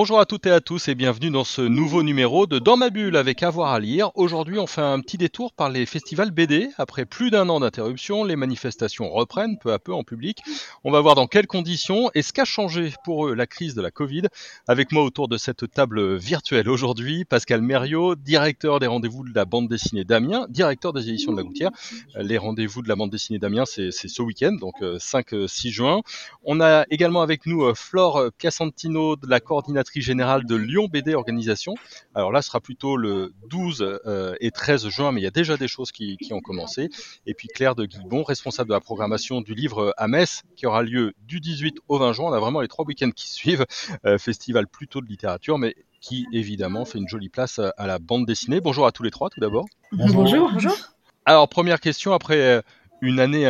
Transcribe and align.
Bonjour 0.00 0.18
à 0.18 0.24
toutes 0.24 0.46
et 0.46 0.50
à 0.50 0.62
tous 0.62 0.88
et 0.88 0.94
bienvenue 0.94 1.28
dans 1.28 1.44
ce 1.44 1.60
nouveau 1.60 2.02
numéro 2.02 2.46
de 2.46 2.58
Dans 2.58 2.78
ma 2.78 2.88
bulle 2.88 3.16
avec 3.16 3.42
Avoir 3.42 3.74
à 3.74 3.78
lire. 3.78 4.10
Aujourd'hui, 4.14 4.58
on 4.58 4.66
fait 4.66 4.80
un 4.80 4.98
petit 5.00 5.18
détour 5.18 5.52
par 5.52 5.68
les 5.68 5.84
festivals 5.84 6.30
BD. 6.30 6.70
Après 6.78 7.04
plus 7.04 7.30
d'un 7.30 7.50
an 7.50 7.60
d'interruption, 7.60 8.24
les 8.24 8.34
manifestations 8.34 9.10
reprennent 9.10 9.58
peu 9.58 9.74
à 9.74 9.78
peu 9.78 9.92
en 9.92 10.02
public. 10.02 10.38
On 10.84 10.90
va 10.90 11.02
voir 11.02 11.16
dans 11.16 11.26
quelles 11.26 11.46
conditions 11.46 12.10
et 12.14 12.22
ce 12.22 12.32
qu'a 12.32 12.46
changé 12.46 12.94
pour 13.04 13.26
eux 13.26 13.34
la 13.34 13.46
crise 13.46 13.74
de 13.74 13.82
la 13.82 13.90
Covid. 13.90 14.22
Avec 14.66 14.90
moi 14.90 15.02
autour 15.02 15.28
de 15.28 15.36
cette 15.36 15.70
table 15.70 16.16
virtuelle 16.16 16.70
aujourd'hui, 16.70 17.26
Pascal 17.26 17.60
Mériot, 17.60 18.14
directeur 18.14 18.80
des 18.80 18.86
rendez-vous 18.86 19.22
de 19.22 19.34
la 19.34 19.44
bande 19.44 19.68
dessinée 19.68 20.04
d'Amiens, 20.04 20.46
directeur 20.48 20.94
des 20.94 21.10
éditions 21.10 21.32
de 21.32 21.36
la 21.36 21.42
Gouttière. 21.42 21.72
Les 22.14 22.38
rendez-vous 22.38 22.80
de 22.80 22.88
la 22.88 22.96
bande 22.96 23.10
dessinée 23.10 23.38
d'Amiens, 23.38 23.66
c'est 23.66 23.90
ce 23.90 24.22
week-end, 24.22 24.52
donc 24.52 24.76
5-6 24.80 25.34
euh, 25.34 25.70
juin. 25.70 26.00
On 26.42 26.62
a 26.62 26.86
également 26.88 27.20
avec 27.20 27.44
nous 27.44 27.64
euh, 27.64 27.74
Flore 27.74 28.30
Piacentino 28.38 29.16
de 29.16 29.26
la 29.28 29.40
coordination 29.40 29.89
générale 29.96 30.44
de 30.44 30.54
Lyon 30.54 30.88
BD 30.90 31.14
Organisation. 31.14 31.74
Alors 32.14 32.32
là, 32.32 32.42
ce 32.42 32.48
sera 32.48 32.60
plutôt 32.60 32.96
le 32.96 33.32
12 33.48 34.00
euh, 34.06 34.34
et 34.40 34.50
13 34.50 34.88
juin, 34.88 35.12
mais 35.12 35.20
il 35.20 35.24
y 35.24 35.26
a 35.26 35.32
déjà 35.32 35.56
des 35.56 35.68
choses 35.68 35.92
qui, 35.92 36.16
ont 36.30 36.40
commencé. 36.40 36.88
Et 37.26 37.34
puis 37.34 37.48
Claire 37.48 37.74
de 37.74 37.84
Guibon, 37.84 38.22
responsable 38.22 38.68
de 38.68 38.74
la 38.74 38.80
programmation 38.80 39.40
du 39.40 39.54
livre 39.54 39.92
à 39.96 40.06
Metz, 40.06 40.42
qui 40.54 40.66
aura 40.66 40.82
lieu 40.82 41.12
du 41.26 41.40
18 41.40 41.78
au 41.88 41.98
20 41.98 42.12
juin. 42.12 42.30
On 42.30 42.32
a 42.32 42.38
vraiment 42.38 42.60
les 42.60 42.68
trois 42.68 42.84
week-ends 42.84 43.10
qui 43.10 43.28
suivent. 43.28 43.66
Euh, 44.06 44.18
festival 44.18 44.66
plutôt 44.66 45.00
de 45.00 45.06
littérature, 45.06 45.58
mais 45.58 45.74
qui 46.00 46.26
évidemment 46.32 46.84
fait 46.84 46.98
une 46.98 47.08
jolie 47.08 47.28
place 47.28 47.58
à 47.58 47.86
la 47.86 47.98
bande 47.98 48.26
dessinée. 48.26 48.60
Bonjour 48.60 48.86
à 48.86 48.92
tous 48.92 49.02
les 49.02 49.10
trois 49.10 49.30
tout 49.30 49.40
d'abord. 49.40 49.66
Bonjour. 49.92 50.50
Bonjour. 50.52 50.76
Alors 51.24 51.48
première 51.48 51.80
question 51.80 52.12
après 52.12 52.40
euh, 52.40 52.62
une 53.02 53.20
année 53.20 53.46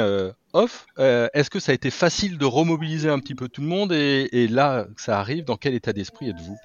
off, 0.53 0.87
euh, 0.99 1.29
est-ce 1.35 1.51
que 1.51 1.61
ça 1.61 1.73
a 1.73 1.75
été 1.75 1.91
facile 1.91 2.39
de 2.39 2.45
remobiliser 2.45 3.09
un 3.09 3.19
petit 3.19 3.35
peu 3.35 3.49
tout 3.49 3.61
le 3.61 3.69
monde 3.69 3.93
et, 3.93 4.49
là 4.49 4.87
ça 4.97 5.19
arrive, 5.19 5.45
dans 5.45 5.57
quel 5.57 5.75
état 5.75 5.93
d'esprit 5.93 6.29
êtes-vous? 6.31 6.57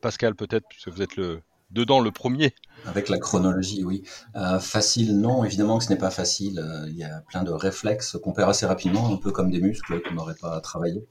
Pascal 0.00 0.34
peut-être, 0.34 0.66
puisque 0.68 0.88
vous 0.88 1.02
êtes 1.02 1.16
le, 1.16 1.42
dedans 1.70 2.00
le 2.00 2.10
premier. 2.10 2.54
Avec 2.86 3.08
la 3.08 3.18
chronologie, 3.18 3.84
oui. 3.84 4.02
Euh, 4.34 4.58
facile, 4.58 5.18
non, 5.18 5.44
évidemment 5.44 5.78
que 5.78 5.84
ce 5.84 5.90
n'est 5.90 5.98
pas 5.98 6.10
facile. 6.10 6.58
Euh, 6.58 6.88
il 6.88 6.96
y 6.96 7.04
a 7.04 7.22
plein 7.28 7.44
de 7.44 7.52
réflexes 7.52 8.16
qu'on 8.22 8.32
perd 8.32 8.50
assez 8.50 8.66
rapidement, 8.66 9.12
un 9.12 9.16
peu 9.16 9.30
comme 9.30 9.50
des 9.50 9.60
muscles 9.60 10.02
qu'on 10.02 10.14
n'aurait 10.14 10.34
pas 10.34 10.60
travaillé. 10.60 11.06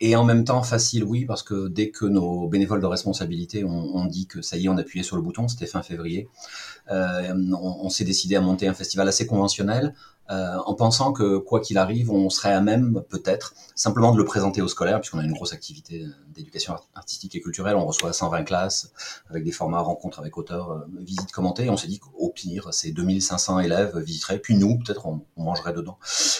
Et 0.00 0.16
en 0.16 0.24
même 0.24 0.44
temps, 0.44 0.62
facile, 0.62 1.04
oui, 1.04 1.26
parce 1.26 1.42
que 1.42 1.68
dès 1.68 1.90
que 1.90 2.06
nos 2.06 2.48
bénévoles 2.48 2.80
de 2.80 2.86
responsabilité 2.86 3.62
ont, 3.64 4.06
dit 4.06 4.26
que 4.26 4.40
ça 4.40 4.56
y 4.56 4.64
est, 4.64 4.68
on 4.68 4.78
appuyait 4.78 5.02
sur 5.02 5.16
le 5.16 5.22
bouton, 5.22 5.46
c'était 5.46 5.66
fin 5.66 5.82
février, 5.82 6.28
on 6.88 7.90
s'est 7.90 8.04
décidé 8.04 8.36
à 8.36 8.40
monter 8.40 8.66
un 8.66 8.72
festival 8.72 9.06
assez 9.06 9.26
conventionnel, 9.26 9.94
euh, 10.30 10.56
en 10.64 10.74
pensant 10.74 11.12
que 11.12 11.36
quoi 11.38 11.60
qu'il 11.60 11.76
arrive, 11.76 12.10
on 12.10 12.30
serait 12.30 12.52
à 12.52 12.60
même 12.60 13.02
peut-être 13.08 13.54
simplement 13.74 14.12
de 14.12 14.18
le 14.18 14.24
présenter 14.24 14.62
aux 14.62 14.68
scolaires, 14.68 15.00
puisqu'on 15.00 15.18
a 15.18 15.24
une 15.24 15.32
grosse 15.32 15.52
activité 15.52 16.06
d'éducation 16.28 16.76
artistique 16.94 17.34
et 17.34 17.40
culturelle. 17.40 17.76
On 17.76 17.84
reçoit 17.84 18.12
120 18.12 18.44
classes 18.44 18.92
avec 19.28 19.44
des 19.44 19.52
formats 19.52 19.80
rencontres 19.80 20.18
avec 20.18 20.38
auteurs, 20.38 20.70
euh, 20.72 20.80
visites 20.98 21.30
commentées. 21.30 21.68
On 21.68 21.76
s'est 21.76 21.88
dit 21.88 21.98
qu'au 21.98 22.30
pire, 22.30 22.72
ces 22.72 22.92
2500 22.92 23.60
élèves 23.60 23.98
visiteraient, 23.98 24.38
puis 24.38 24.56
nous, 24.56 24.78
peut-être, 24.78 25.06
on, 25.06 25.22
mangerait 25.36 25.74
dedans. 25.74 25.98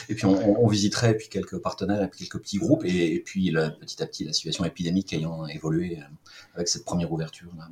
Et 0.09 0.15
puis 0.15 0.25
on, 0.25 0.67
visiterait, 0.67 1.11
et 1.11 1.15
puis 1.15 1.29
quelques 1.29 1.59
partenaires, 1.59 2.03
et 2.03 2.09
puis 2.09 2.21
quelques 2.21 2.41
petits 2.41 2.57
groupes, 2.57 2.85
et, 2.87 3.21
puis 3.21 3.53
petit 3.81 4.03
à 4.03 4.07
petit, 4.07 4.25
la 4.25 4.33
situation 4.33 4.65
épidémique 4.65 5.13
ayant 5.13 5.47
évolué 5.47 5.99
euh, 5.99 6.05
avec 6.55 6.69
cette 6.69 6.87
première 6.87 7.13
ouverture 7.13 7.51
là, 7.59 7.69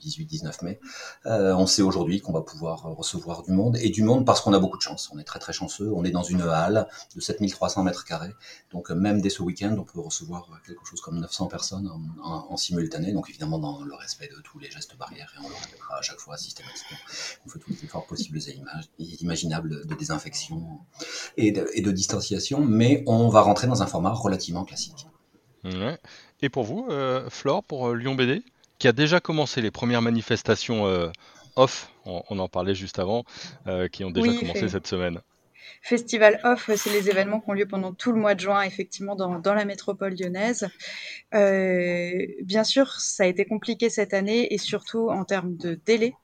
18-19 0.00 0.64
mai. 0.64 0.80
Euh, 1.26 1.54
on 1.54 1.66
sait 1.66 1.82
aujourd'hui 1.82 2.20
qu'on 2.20 2.32
va 2.32 2.42
pouvoir 2.42 2.82
recevoir 2.82 3.42
du 3.42 3.52
monde, 3.52 3.76
et 3.76 3.90
du 3.90 4.02
monde 4.02 4.24
parce 4.26 4.40
qu'on 4.40 4.52
a 4.52 4.58
beaucoup 4.58 4.76
de 4.76 4.82
chance. 4.82 5.10
On 5.14 5.18
est 5.18 5.24
très 5.24 5.38
très 5.38 5.52
chanceux, 5.52 5.90
on 5.94 6.04
est 6.04 6.10
dans 6.10 6.22
une 6.22 6.42
halle 6.42 6.88
de 7.14 7.20
7300 7.20 7.84
mètres 7.84 8.04
carrés, 8.04 8.34
donc 8.72 8.90
même 8.90 9.20
dès 9.20 9.30
ce 9.30 9.42
week-end, 9.42 9.76
on 9.78 9.84
peut 9.84 10.00
recevoir 10.00 10.48
quelque 10.66 10.84
chose 10.84 11.00
comme 11.00 11.20
900 11.20 11.46
personnes 11.46 11.90
en, 12.22 12.56
simultané, 12.56 13.12
donc 13.12 13.30
évidemment 13.30 13.58
dans 13.58 13.82
le 13.82 13.94
respect 13.94 14.28
de 14.28 14.40
tous 14.42 14.58
les 14.58 14.70
gestes 14.70 14.96
barrières, 14.96 15.32
et 15.36 15.44
on 15.44 15.48
le 15.48 15.54
répétera 15.54 15.98
à 15.98 16.02
chaque 16.02 16.18
fois 16.18 16.36
systématiquement. 16.36 16.98
On 17.46 17.48
fait 17.48 17.58
tous 17.58 17.70
les 17.70 17.84
efforts 17.84 18.06
possibles 18.06 18.38
et 18.38 19.04
imaginables 19.20 19.86
de 19.86 19.94
désinfection 19.94 20.80
et 21.36 21.52
de, 21.52 21.90
distanciation, 21.90 22.60
mais 22.60 23.02
on 23.06 23.28
va 23.28 23.40
rentrer 23.40 23.66
dans 23.66 23.82
un 23.82 23.86
format 23.86 24.12
relativement 24.12 24.64
classique. 24.64 25.06
Et 26.42 26.48
pour 26.48 26.64
vous, 26.64 26.86
euh, 26.88 27.28
Flore, 27.28 27.62
pour 27.62 27.88
euh, 27.88 27.94
Lyon 27.94 28.14
BD 28.14 28.42
qui 28.80 28.88
a 28.88 28.92
déjà 28.92 29.20
commencé 29.20 29.60
les 29.60 29.70
premières 29.70 30.02
manifestations 30.02 30.86
euh, 30.86 31.10
off, 31.54 31.92
on, 32.06 32.38
en 32.38 32.48
parlait 32.48 32.74
juste 32.74 32.98
avant, 32.98 33.24
euh, 33.68 33.86
qui 33.86 34.02
ont 34.04 34.10
déjà 34.10 34.32
commencé 34.34 34.68
cette 34.68 34.86
semaine. 34.86 35.20
Festival 35.82 36.40
Off, 36.44 36.70
c'est 36.74 36.90
les 36.90 37.08
événements 37.08 37.40
qui 37.40 37.50
ont 37.50 37.52
lieu 37.52 37.66
pendant 37.66 37.92
tout 37.92 38.10
le 38.10 38.18
mois 38.18 38.34
de 38.34 38.40
juin, 38.40 38.62
effectivement, 38.62 39.14
dans, 39.14 39.38
dans 39.38 39.54
la 39.54 39.64
métropole 39.64 40.14
lyonnaise. 40.14 40.68
Euh, 41.34 42.26
bien 42.42 42.64
sûr, 42.64 42.90
ça 43.00 43.24
a 43.24 43.26
été 43.26 43.44
compliqué 43.44 43.90
cette 43.90 44.14
année 44.14 44.52
et 44.52 44.58
surtout 44.58 45.10
en 45.10 45.24
termes 45.24 45.56
de 45.56 45.78
délai. 45.86 46.14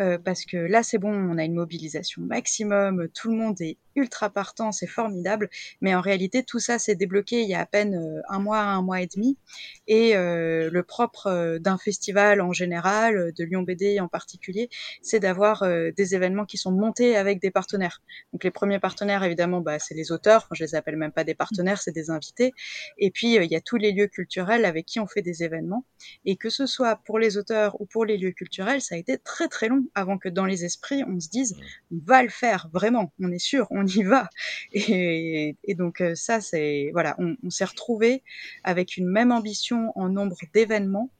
Euh, 0.00 0.18
parce 0.18 0.44
que 0.44 0.56
là 0.56 0.82
c'est 0.82 0.98
bon, 0.98 1.12
on 1.12 1.38
a 1.38 1.44
une 1.44 1.54
mobilisation 1.54 2.22
maximum, 2.22 3.08
tout 3.14 3.30
le 3.30 3.36
monde 3.36 3.60
est 3.60 3.78
ultra 3.96 4.30
partant, 4.30 4.72
c'est 4.72 4.86
formidable, 4.86 5.48
mais 5.80 5.94
en 5.94 6.00
réalité 6.00 6.42
tout 6.42 6.58
ça 6.58 6.78
s'est 6.78 6.94
débloqué 6.94 7.42
il 7.42 7.48
y 7.48 7.54
a 7.54 7.60
à 7.60 7.66
peine 7.66 7.94
euh, 7.94 8.20
un 8.28 8.38
mois, 8.38 8.60
un 8.60 8.82
mois 8.82 9.00
et 9.00 9.06
demi, 9.06 9.38
et 9.86 10.16
euh, 10.16 10.70
le 10.70 10.82
propre 10.82 11.58
d'un 11.58 11.78
festival 11.78 12.40
en 12.40 12.52
général, 12.52 13.32
de 13.36 13.44
Lyon 13.44 13.62
BD 13.62 14.00
en 14.00 14.08
particulier, 14.08 14.68
c'est 15.02 15.20
d'avoir 15.20 15.64
des 15.64 16.14
événements 16.14 16.44
qui 16.44 16.56
sont 16.56 16.72
montés 16.72 17.16
avec 17.16 17.40
des 17.40 17.50
partenaires. 17.50 18.02
Donc 18.32 18.44
les 18.44 18.50
premiers 18.50 18.78
partenaires 18.78 19.22
évidemment, 19.24 19.60
bah, 19.60 19.78
c'est 19.78 19.94
les 19.94 20.12
auteurs, 20.12 20.42
enfin, 20.44 20.54
je 20.54 20.64
les 20.64 20.74
appelle 20.74 20.96
même 20.96 21.12
pas 21.12 21.24
des 21.24 21.34
partenaires, 21.34 21.80
c'est 21.80 21.92
des 21.92 22.10
invités, 22.10 22.52
et 22.98 23.10
puis 23.10 23.34
il 23.34 23.50
y 23.50 23.56
a 23.56 23.60
tous 23.60 23.76
les 23.76 23.92
lieux 23.92 24.08
culturels 24.08 24.64
avec 24.64 24.86
qui 24.86 25.00
on 25.00 25.06
fait 25.06 25.22
des 25.22 25.42
événements, 25.42 25.84
et 26.24 26.36
que 26.36 26.50
ce 26.50 26.66
soit 26.66 26.96
pour 27.04 27.18
les 27.18 27.36
auteurs 27.36 27.80
ou 27.80 27.86
pour 27.86 28.04
les 28.04 28.16
lieux 28.16 28.32
culturels, 28.32 28.80
ça 28.80 28.94
a 28.94 28.98
été 28.98 29.18
très 29.18 29.48
très 29.48 29.68
long 29.68 29.84
avant 29.94 30.18
que 30.18 30.28
dans 30.28 30.46
les 30.46 30.64
esprits, 30.64 31.02
on 31.06 31.18
se 31.20 31.28
dise, 31.28 31.56
on 31.92 31.98
va 32.04 32.22
le 32.22 32.28
faire, 32.28 32.68
vraiment, 32.72 33.12
on 33.20 33.30
est 33.30 33.38
sûr, 33.38 33.66
on 33.70 33.79
y 33.86 34.02
va. 34.02 34.28
Et, 34.72 35.56
donc 35.74 36.00
euh, 36.00 36.14
ça, 36.14 36.40
c'est, 36.40 36.90
voilà, 36.92 37.16
on, 37.18 37.50
s'est 37.50 37.64
retrouvé 37.64 38.22
avec 38.64 38.96
une 38.96 39.08
même 39.08 39.32
ambition 39.32 39.92
en 39.96 40.08
nombre 40.08 40.36
d'événements, 40.54 41.10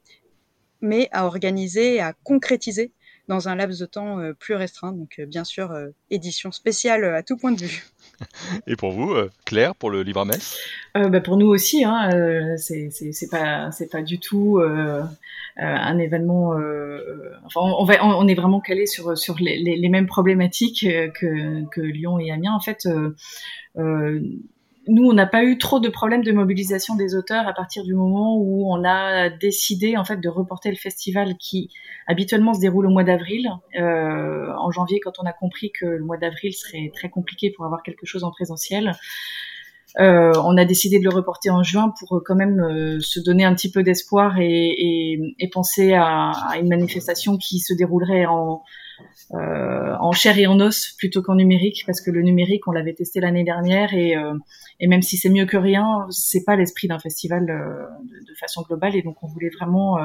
mais 0.80 1.08
à 1.12 1.26
organiser, 1.26 2.00
à 2.00 2.12
concrétiser 2.24 2.92
dans 3.28 3.48
un 3.48 3.54
laps 3.54 3.78
de 3.78 3.86
temps 3.86 4.18
euh, 4.18 4.32
plus 4.32 4.54
restreint. 4.54 4.92
Donc, 4.92 5.18
euh, 5.18 5.26
bien 5.26 5.44
sûr, 5.44 5.74
édition 6.10 6.52
spéciale 6.52 7.04
à 7.04 7.22
tout 7.22 7.36
point 7.36 7.52
de 7.52 7.64
vue. 7.64 7.84
Et 8.66 8.76
pour 8.76 8.92
vous, 8.92 9.14
Claire, 9.44 9.74
pour 9.74 9.90
le 9.90 10.02
livre 10.02 10.20
à 10.20 10.24
messe 10.24 10.58
bah 10.94 11.20
Pour 11.20 11.36
nous 11.36 11.46
aussi, 11.46 11.84
hein, 11.84 12.10
c'est 12.56 13.30
pas, 13.30 14.02
du 14.02 14.18
tout 14.18 14.60
euh, 15.58 15.62
un 15.62 15.98
événement. 15.98 16.56
Euh, 16.58 17.32
enfin, 17.44 17.60
on, 17.60 18.28
est 18.28 18.34
vraiment 18.34 18.60
calé 18.60 18.86
sur 18.86 19.18
sur 19.18 19.36
les, 19.40 19.88
mêmes 19.90 20.06
problématiques 20.06 20.86
que, 21.14 21.68
que 21.70 21.80
Lyon 21.80 22.18
et 22.18 22.30
Amiens. 22.30 22.54
En 22.54 22.60
fait, 22.60 22.86
euh, 23.76 24.20
nous, 24.90 25.08
on 25.08 25.12
n'a 25.12 25.26
pas 25.26 25.44
eu 25.44 25.56
trop 25.56 25.78
de 25.78 25.88
problèmes 25.88 26.24
de 26.24 26.32
mobilisation 26.32 26.96
des 26.96 27.14
auteurs 27.14 27.46
à 27.46 27.52
partir 27.52 27.84
du 27.84 27.94
moment 27.94 28.36
où 28.36 28.66
on 28.72 28.84
a 28.84 29.30
décidé 29.30 29.96
en 29.96 30.04
fait 30.04 30.16
de 30.16 30.28
reporter 30.28 30.68
le 30.68 30.76
festival 30.76 31.36
qui 31.36 31.70
habituellement 32.08 32.54
se 32.54 32.60
déroule 32.60 32.86
au 32.86 32.90
mois 32.90 33.04
d'avril. 33.04 33.48
Euh, 33.78 34.52
en 34.58 34.72
janvier, 34.72 34.98
quand 34.98 35.20
on 35.20 35.26
a 35.26 35.32
compris 35.32 35.70
que 35.70 35.86
le 35.86 36.04
mois 36.04 36.16
d'avril 36.16 36.52
serait 36.52 36.90
très 36.92 37.08
compliqué 37.08 37.52
pour 37.52 37.64
avoir 37.64 37.84
quelque 37.84 38.04
chose 38.04 38.24
en 38.24 38.32
présentiel, 38.32 38.92
euh, 39.98 40.32
on 40.44 40.56
a 40.56 40.64
décidé 40.64 40.98
de 40.98 41.04
le 41.04 41.10
reporter 41.10 41.50
en 41.50 41.62
juin 41.62 41.92
pour 41.98 42.16
euh, 42.16 42.22
quand 42.24 42.36
même 42.36 42.60
euh, 42.60 43.00
se 43.00 43.18
donner 43.18 43.44
un 43.44 43.54
petit 43.54 43.70
peu 43.70 43.82
d'espoir 43.82 44.36
et, 44.38 45.18
penser 45.52 45.94
à, 45.94 46.32
une 46.60 46.68
manifestation 46.68 47.36
qui 47.36 47.58
se 47.58 47.74
déroulerait 47.74 48.24
en, 48.26 48.62
en 49.32 50.12
chair 50.12 50.38
et 50.38 50.46
en 50.46 50.60
os 50.60 50.94
plutôt 50.96 51.22
qu'en 51.22 51.34
numérique, 51.34 51.82
parce 51.86 52.00
que 52.00 52.12
le 52.12 52.22
numérique, 52.22 52.68
on 52.68 52.70
l'avait 52.70 52.92
testé 52.92 53.18
l'année 53.18 53.42
dernière 53.42 53.92
et, 53.94 54.14
même 54.86 55.02
si 55.02 55.16
c'est 55.16 55.28
mieux 55.28 55.44
que 55.44 55.56
rien, 55.56 56.06
c'est 56.10 56.44
pas 56.44 56.54
l'esprit 56.54 56.86
d'un 56.86 57.00
festival 57.00 57.46
de, 57.46 58.34
façon 58.38 58.62
globale 58.62 58.94
et 58.94 59.02
donc 59.02 59.16
on 59.24 59.26
voulait 59.26 59.50
vraiment 59.50 59.98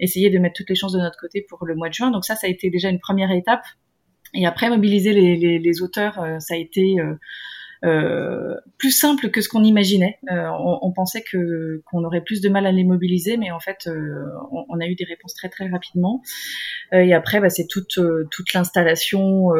essayer 0.00 0.30
de 0.30 0.38
mettre 0.38 0.54
toutes 0.56 0.70
les 0.70 0.76
chances 0.76 0.92
de 0.92 0.98
notre 0.98 1.18
côté 1.20 1.44
pour 1.46 1.66
le 1.66 1.74
mois 1.74 1.88
de 1.88 1.94
juin. 1.94 2.10
Donc 2.10 2.24
ça, 2.24 2.36
ça 2.36 2.46
a 2.46 2.50
été 2.50 2.70
déjà 2.70 2.88
une 2.88 3.00
première 3.00 3.30
étape. 3.30 3.64
Et 4.32 4.46
après, 4.46 4.70
mobiliser 4.70 5.12
les, 5.12 5.58
les 5.58 5.82
auteurs, 5.82 6.14
ça 6.38 6.54
a 6.54 6.56
été 6.56 6.96
euh, 7.00 7.14
plus 7.82 8.90
simple 8.90 9.30
que 9.30 9.40
ce 9.40 9.48
qu'on 9.48 9.64
imaginait. 9.64 10.18
Euh, 10.30 10.48
on, 10.58 10.78
on, 10.82 10.92
pensait 10.92 11.22
que 11.22 11.82
qu'on 11.86 12.04
aurait 12.04 12.22
plus 12.22 12.40
de 12.40 12.48
mal 12.48 12.66
à 12.66 12.72
les 12.72 12.84
mobiliser, 12.84 13.36
mais 13.36 13.50
en 13.50 13.60
fait, 13.60 13.86
euh, 13.86 14.24
on, 14.50 14.64
on, 14.68 14.80
a 14.80 14.86
eu 14.86 14.94
des 14.94 15.04
réponses 15.04 15.34
très 15.34 15.48
très 15.48 15.68
rapidement. 15.68 16.22
et 16.92 17.14
après, 17.14 17.40
bah, 17.40 17.50
c'est 17.50 17.66
toute 17.66 17.98
toute 18.30 18.52
l'installation 18.54 19.50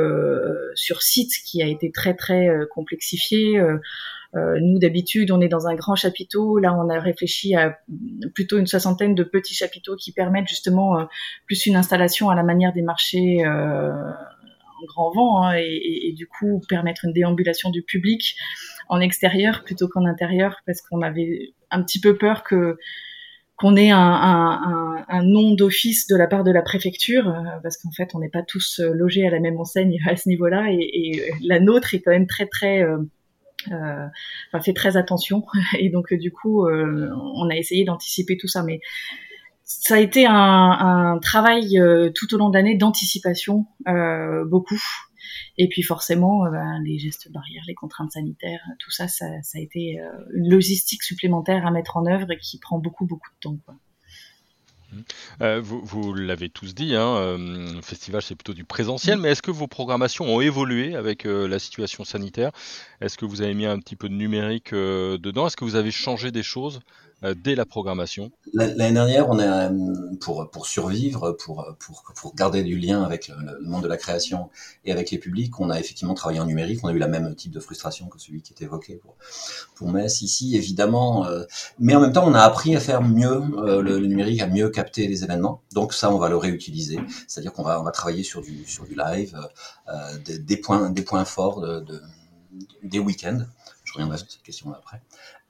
sur 0.74 1.02
site 1.02 1.32
qui 1.44 1.62
a 1.62 1.66
été 1.66 1.90
très 1.90 2.14
très 2.14 2.48
complexifiée. 2.70 3.60
nous, 4.34 4.78
d'habitude, 4.78 5.30
on 5.30 5.40
est 5.40 5.48
dans 5.48 5.66
un 5.66 5.74
grand 5.74 5.94
chapiteau. 5.94 6.58
Là, 6.58 6.74
on 6.74 6.88
a 6.88 6.98
réfléchi 6.98 7.54
à 7.54 7.78
plutôt 8.34 8.58
une 8.58 8.66
soixantaine 8.66 9.14
de 9.14 9.24
petits 9.24 9.54
chapiteaux 9.54 9.96
qui 9.96 10.12
permettent 10.12 10.48
justement 10.48 11.06
plus 11.46 11.66
une 11.66 11.76
installation 11.76 12.30
à 12.30 12.34
la 12.34 12.42
manière 12.42 12.72
des 12.72 12.82
marchés 12.82 13.44
en 13.46 14.35
grand 14.86 15.10
vent 15.10 15.42
hein, 15.42 15.56
et, 15.56 16.12
du 16.16 16.26
coup 16.26 16.60
permettre 16.68 17.04
une 17.04 17.12
déambulation 17.12 17.70
du 17.70 17.82
public 17.82 18.36
en 18.88 19.00
extérieur 19.00 19.64
plutôt 19.64 19.88
qu'en 19.88 20.04
intérieur 20.04 20.60
parce 20.66 20.80
qu'on 20.80 21.02
avait 21.02 21.54
un 21.70 21.82
petit 21.82 22.00
peu 22.00 22.16
peur 22.16 22.42
que 22.44 22.78
qu'on 23.56 23.74
ait 23.74 23.90
un, 23.90 25.22
nom 25.22 25.54
d'office 25.54 26.06
de 26.08 26.16
la 26.16 26.26
part 26.26 26.44
de 26.44 26.50
la 26.50 26.60
préfecture, 26.60 27.28
euh, 27.28 27.58
parce 27.62 27.78
qu'en 27.78 27.90
fait, 27.90 28.14
on 28.14 28.18
n'est 28.18 28.28
pas 28.28 28.42
tous 28.42 28.80
euh, 28.80 28.92
logés 28.92 29.26
à 29.26 29.30
la 29.30 29.40
même 29.40 29.58
enseigne 29.58 29.98
à 30.06 30.14
ce 30.16 30.28
niveau-là, 30.28 30.66
et, 30.70 31.22
la 31.42 31.58
nôtre 31.58 31.94
est 31.94 32.00
quand 32.00 32.10
même 32.10 32.26
très 32.26 32.46
très 32.46 32.82
euh, 32.82 32.98
fait 34.62 34.74
très 34.74 34.96
attention. 34.98 35.44
Et 35.78 35.88
donc 35.88 36.12
du 36.12 36.30
coup 36.30 36.68
on 36.68 37.48
a 37.48 37.56
essayé 37.56 37.84
d'anticiper 37.84 38.36
tout 38.36 38.46
ça. 38.46 38.62
Mais 38.62 38.80
ça 39.66 39.96
a 39.96 39.98
été 39.98 40.26
un, 40.26 40.32
un 40.32 41.18
travail 41.18 41.78
euh, 41.78 42.10
tout 42.14 42.32
au 42.34 42.38
long 42.38 42.50
de 42.50 42.54
l'année 42.54 42.76
d'anticipation, 42.76 43.66
euh, 43.88 44.44
beaucoup. 44.44 44.80
Et 45.58 45.68
puis 45.68 45.82
forcément, 45.82 46.46
euh, 46.46 46.50
ben, 46.50 46.80
les 46.84 46.98
gestes 46.98 47.30
barrières, 47.32 47.64
les 47.66 47.74
contraintes 47.74 48.12
sanitaires, 48.12 48.60
tout 48.78 48.92
ça, 48.92 49.08
ça, 49.08 49.26
ça 49.42 49.58
a 49.58 49.60
été 49.60 49.98
une 50.34 50.48
logistique 50.48 51.02
supplémentaire 51.02 51.66
à 51.66 51.72
mettre 51.72 51.96
en 51.96 52.06
œuvre 52.06 52.30
et 52.30 52.38
qui 52.38 52.60
prend 52.60 52.78
beaucoup, 52.78 53.06
beaucoup 53.06 53.28
de 53.28 53.40
temps. 53.40 53.58
Quoi. 53.64 53.74
Euh, 55.42 55.60
vous, 55.60 55.80
vous 55.84 56.14
l'avez 56.14 56.48
tous 56.48 56.74
dit, 56.74 56.94
hein, 56.94 57.16
euh, 57.16 57.82
festival 57.82 58.22
c'est 58.22 58.34
plutôt 58.34 58.54
du 58.54 58.64
présentiel, 58.64 59.18
mais 59.18 59.30
est-ce 59.30 59.42
que 59.42 59.50
vos 59.50 59.66
programmations 59.66 60.26
ont 60.26 60.40
évolué 60.40 60.94
avec 60.94 61.26
euh, 61.26 61.48
la 61.48 61.58
situation 61.58 62.04
sanitaire? 62.04 62.52
Est-ce 63.00 63.18
que 63.18 63.24
vous 63.24 63.42
avez 63.42 63.54
mis 63.54 63.66
un 63.66 63.78
petit 63.78 63.96
peu 63.96 64.08
de 64.08 64.14
numérique 64.14 64.72
dedans? 64.72 65.46
Est-ce 65.46 65.56
que 65.56 65.64
vous 65.64 65.76
avez 65.76 65.90
changé 65.90 66.30
des 66.30 66.42
choses? 66.42 66.80
Dès 67.22 67.54
la 67.54 67.64
programmation 67.64 68.30
L'année 68.52 68.92
dernière, 68.92 69.28
on 69.28 69.38
a, 69.38 69.70
pour, 70.20 70.50
pour 70.50 70.66
survivre, 70.66 71.32
pour, 71.32 71.66
pour, 71.78 72.02
pour 72.14 72.34
garder 72.34 72.62
du 72.62 72.78
lien 72.78 73.02
avec 73.02 73.28
le, 73.28 73.66
monde 73.66 73.82
de 73.82 73.88
la 73.88 73.96
création 73.96 74.50
et 74.84 74.92
avec 74.92 75.10
les 75.10 75.18
publics, 75.18 75.58
on 75.60 75.70
a 75.70 75.78
effectivement 75.78 76.14
travaillé 76.14 76.40
en 76.40 76.46
numérique. 76.46 76.80
On 76.82 76.88
a 76.88 76.92
eu 76.92 76.98
la 76.98 77.08
même 77.08 77.34
type 77.34 77.52
de 77.52 77.60
frustration 77.60 78.06
que 78.08 78.18
celui 78.18 78.42
qui 78.42 78.52
est 78.52 78.62
évoqué 78.62 78.96
pour, 78.96 79.16
pour 79.74 79.90
Metz 79.90 80.22
ici, 80.22 80.56
évidemment. 80.56 81.26
Euh, 81.26 81.44
mais 81.78 81.94
en 81.94 82.00
même 82.00 82.12
temps, 82.12 82.26
on 82.26 82.34
a 82.34 82.40
appris 82.40 82.76
à 82.76 82.80
faire 82.80 83.02
mieux 83.02 83.42
euh, 83.58 83.82
le, 83.82 83.98
numérique, 83.98 84.40
à 84.42 84.46
mieux 84.46 84.68
capter 84.68 85.06
les 85.08 85.24
événements. 85.24 85.62
Donc 85.72 85.94
ça, 85.94 86.12
on 86.12 86.18
va 86.18 86.28
le 86.28 86.36
réutiliser. 86.36 86.98
C'est-à-dire 87.26 87.52
qu'on 87.52 87.62
va, 87.62 87.80
on 87.80 87.84
va 87.84 87.90
travailler 87.90 88.22
sur 88.22 88.42
du, 88.42 88.64
sur 88.66 88.84
du 88.84 88.94
live, 88.94 89.38
euh, 89.88 89.92
des, 90.38 90.56
points, 90.56 90.90
des 90.90 91.02
points 91.02 91.24
forts 91.24 91.60
de, 91.60 91.80
de 91.80 92.00
des 92.82 92.98
week-ends. 92.98 93.40
Reviendrai 93.96 94.18
sur 94.18 94.30
cette 94.30 94.42
question 94.42 94.72
après. 94.72 95.00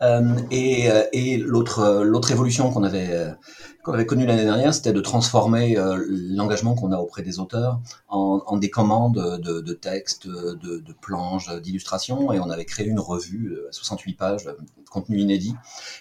Euh, 0.02 0.36
et, 0.50 0.90
euh, 0.90 1.04
et 1.12 1.38
l'autre 1.38 2.02
l'autre 2.02 2.30
évolution 2.30 2.70
qu'on 2.70 2.84
avait 2.84 3.08
euh, 3.10 4.04
connue 4.04 4.26
l'année 4.26 4.44
dernière, 4.44 4.74
c'était 4.74 4.92
de 4.92 5.00
transformer 5.00 5.76
l'engagement 6.08 6.74
qu'on 6.74 6.90
a 6.90 6.98
auprès 6.98 7.22
des 7.22 7.38
auteurs 7.38 7.80
en, 8.08 8.56
des 8.56 8.68
commandes 8.68 9.38
de, 9.40 9.72
textes, 9.72 10.26
de, 10.26 10.92
planches, 11.00 11.48
d'illustrations, 11.60 12.32
et 12.32 12.40
on 12.40 12.50
avait 12.50 12.64
créé 12.64 12.88
une 12.88 12.98
revue, 12.98 13.56
68 13.70 14.14
pages, 14.14 14.48
contenu 14.90 15.20
inédit, 15.20 15.54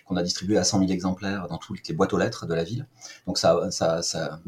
qu'on 0.08 0.18
a 0.18 0.24
distribué 0.24 0.58
à 0.58 0.64
100 0.64 0.80
000 0.80 0.92
exemplaires 0.92 1.48
dans 1.48 1.60
toutes 1.60 1.88
les 1.88 1.94
boîtes 1.94 2.12
aux 2.14 2.18
lettres 2.18 2.48
de 2.48 2.56
la 2.56 2.64
ville. 2.64 2.88
Donc 3.28 3.38
ça, 3.38 3.70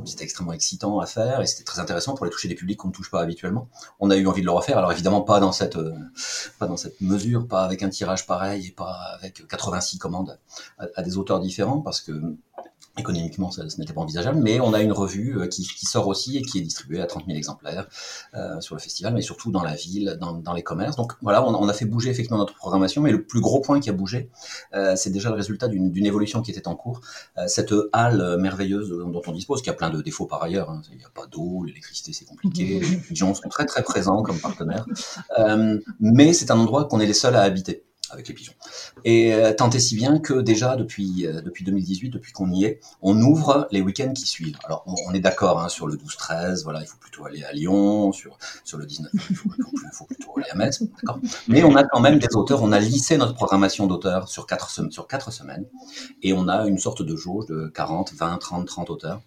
c'était 0.06 0.24
extrêmement 0.24 0.54
excitant 0.54 1.00
à 1.00 1.06
faire, 1.06 1.42
et 1.42 1.46
c'était 1.46 1.64
très 1.64 1.80
intéressant 1.80 2.16
pour 2.16 2.24
aller 2.26 2.34
toucher 2.34 2.48
des 2.48 2.56
publics 2.56 2.80
qu'on 2.80 2.88
ne 2.88 2.94
touche 2.94 3.12
pas 3.12 3.22
habituellement. 3.22 3.70
On 4.00 4.10
a 4.10 4.16
eu 4.16 4.26
envie 4.26 4.42
de 4.42 4.48
le 4.48 4.52
refaire, 4.52 4.80
alors 4.80 4.92
évidemment 4.92 5.22
pas 5.22 5.40
dans 5.40 5.52
cette 5.52 5.78
mesure, 7.02 7.48
pas 7.48 7.64
avec 7.64 7.84
un 7.84 7.87
tirage 7.90 8.26
pareil, 8.26 8.68
et 8.68 8.72
pas 8.72 8.94
avec 9.16 9.48
86 9.48 9.98
commandes 9.98 10.40
à, 10.78 10.88
à, 10.96 11.02
des 11.02 11.18
auteurs 11.18 11.40
différents 11.40 11.82
parce 11.82 12.02
que 12.02 12.12
économiquement 12.98 13.52
ça, 13.52 13.70
ce 13.70 13.80
n'était 13.80 13.94
pas 13.94 14.02
envisageable, 14.02 14.40
mais 14.42 14.60
on 14.60 14.74
a 14.74 14.82
une 14.82 14.92
revue 14.92 15.40
euh, 15.40 15.48
qui, 15.48 15.64
qui, 15.64 15.86
sort 15.86 16.08
aussi 16.08 16.38
et 16.38 16.42
qui 16.42 16.60
est 16.60 16.62
distribuée 16.62 17.02
à 17.02 17.06
30 17.06 17.26
000 17.26 17.38
exemplaires 17.38 17.88
euh, 18.34 18.60
sur 18.62 18.76
le 18.76 18.82
festival, 18.82 19.14
mais 19.14 19.22
surtout 19.22 19.52
dans 19.52 19.64
la 19.64 19.76
ville, 19.76 20.18
dans, 20.20 20.34
dans 20.34 20.54
les 20.54 20.64
commerces. 20.64 20.96
Donc 20.96 21.14
voilà, 21.22 21.46
on, 21.48 21.54
on, 21.56 21.68
a 21.70 21.74
fait 21.74 21.86
bouger 21.86 22.10
effectivement 22.10 22.38
notre 22.38 22.56
programmation, 22.56 23.02
mais 23.02 23.12
le 23.12 23.24
plus 23.24 23.42
gros 23.42 23.62
point 23.62 23.80
qui 23.80 23.90
a 23.90 23.94
bougé, 23.94 24.30
euh, 24.74 24.96
c'est 24.96 25.10
déjà 25.10 25.30
le 25.30 25.36
résultat 25.36 25.68
d'une 25.68 26.06
évolution 26.06 26.42
qui 26.42 26.52
était 26.52 26.68
en 26.68 26.76
cours. 26.76 27.02
Euh, 27.38 27.48
cette 27.48 27.74
halle 27.94 28.38
merveilleuse 28.40 28.90
dont 28.90 29.22
on 29.26 29.32
dispose, 29.32 29.62
qui 29.62 29.70
a 29.70 29.74
plein 29.74 29.90
de 29.90 30.02
défauts 30.02 30.26
par 30.26 30.44
ailleurs, 30.44 30.70
hein, 30.70 30.82
il 30.92 30.98
n'y 30.98 31.06
a 31.06 31.10
pas 31.10 31.26
d'eau, 31.28 31.64
l'électricité 31.64 32.14
c'est 32.14 32.26
compliqué, 32.26 32.80
les 33.10 33.16
gens 33.16 33.34
sont 33.34 33.50
très 33.50 33.66
très 33.66 33.84
présents 33.84 34.22
comme 34.24 34.40
partenaires, 34.40 34.86
euh, 35.40 35.80
mais 36.00 36.34
c'est 36.34 36.52
un 36.52 36.60
endroit 36.60 36.86
qu'on 36.86 37.00
est 37.00 37.06
les 37.06 37.14
seuls 37.14 37.36
à 37.36 37.42
habiter 37.42 37.84
avec 38.12 38.28
les 38.28 38.34
pigeons. 38.34 38.54
Et 39.04 39.34
euh, 39.34 39.54
tant 39.54 39.70
et 39.70 39.80
si 39.80 39.96
bien 39.96 40.20
que 40.20 40.34
déjà 40.42 40.76
depuis 40.76 41.26
euh, 41.28 41.42
depuis 41.42 41.64
2018, 41.64 42.10
depuis 42.10 42.32
qu'on 42.32 42.52
y 42.52 42.66
est, 42.66 42.80
on 43.02 43.20
ouvre 43.22 43.68
les 43.72 43.82
week-ends 43.82 44.14
qui 44.14 44.26
suivent. 44.26 44.58
Alors 44.66 44.84
on, 44.88 44.96
on 45.08 45.14
est 45.14 45.20
d'accord 45.20 45.60
hein, 45.60 45.70
sur 45.70 45.88
le 45.88 45.96
12-13, 45.96 46.64
voilà, 46.64 46.82
il 46.82 46.88
faut 46.88 46.98
plutôt 46.98 47.26
aller 47.26 47.44
à 47.44 47.52
Lyon, 47.52 48.12
sur 48.12 48.38
sur 48.64 48.78
le 48.78 48.86
19, 48.86 49.12
il 49.14 49.36
faut, 49.36 49.50
il 49.58 49.90
faut, 49.94 50.06
plutôt 50.06 50.34
aller 50.38 50.50
à 50.50 50.56
Metz, 50.56 50.82
d'accord. 50.82 51.20
Mais 51.48 51.64
on 51.64 51.76
a 51.76 51.84
quand 51.84 52.00
même 52.00 52.20
des 52.20 52.36
auteurs, 52.36 52.64
on 52.64 52.72
a 52.72 52.80
lissé 52.80 53.18
notre 53.18 53.34
programmation 53.34 53.88
d'auteurs 53.88 54.28
sur 54.28 54.46
quatre 54.46 54.70
sur 54.92 55.08
quatre 55.08 55.32
semaines, 55.32 55.66
et 56.24 56.34
on 56.34 56.48
a 56.48 56.66
une 56.66 56.78
sorte 56.78 57.02
de 57.02 57.16
jauge 57.16 57.46
de 57.48 57.68
40, 57.74 58.14
20, 58.14 58.38
30, 58.38 58.68
30 58.68 58.90
auteurs 58.90 59.22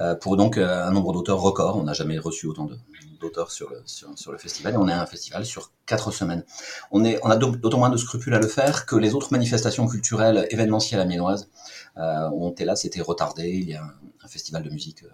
euh, 0.00 0.14
pour 0.14 0.36
donc 0.36 0.56
euh, 0.56 0.86
un 0.86 0.92
nombre 0.92 1.12
d'auteurs 1.12 1.40
record. 1.40 1.76
On 1.76 1.82
n'a 1.82 1.92
jamais 1.92 2.18
reçu 2.18 2.46
autant 2.46 2.64
de 2.64 2.76
d'auteurs 3.20 3.50
sur 3.50 3.70
le, 3.70 3.82
sur, 3.86 4.32
le 4.32 4.38
festival 4.38 4.74
et 4.74 4.76
on 4.76 4.88
est 4.88 4.92
un 4.92 5.06
festival 5.06 5.44
sur 5.44 5.72
quatre 5.86 6.10
semaines. 6.10 6.44
On, 6.90 7.04
est, 7.04 7.18
on 7.22 7.30
a 7.30 7.36
d'autant 7.36 7.78
moins 7.78 7.90
de 7.90 7.96
scrupules 7.96 8.34
à 8.34 8.40
le 8.40 8.48
faire 8.48 8.86
que 8.86 8.96
les 8.96 9.14
autres 9.14 9.32
manifestations 9.32 9.86
culturelles 9.86 10.46
événementielles 10.50 11.00
amiénoises 11.00 11.50
euh, 11.98 12.28
ont 12.30 12.50
été 12.50 12.64
là, 12.64 12.76
c'était 12.76 13.00
retardé. 13.00 13.48
Il 13.48 13.68
y 13.68 13.74
a 13.74 13.82
un, 13.82 13.94
un 14.24 14.28
festival 14.28 14.62
de 14.62 14.70
musique 14.70 15.02
euh, 15.04 15.08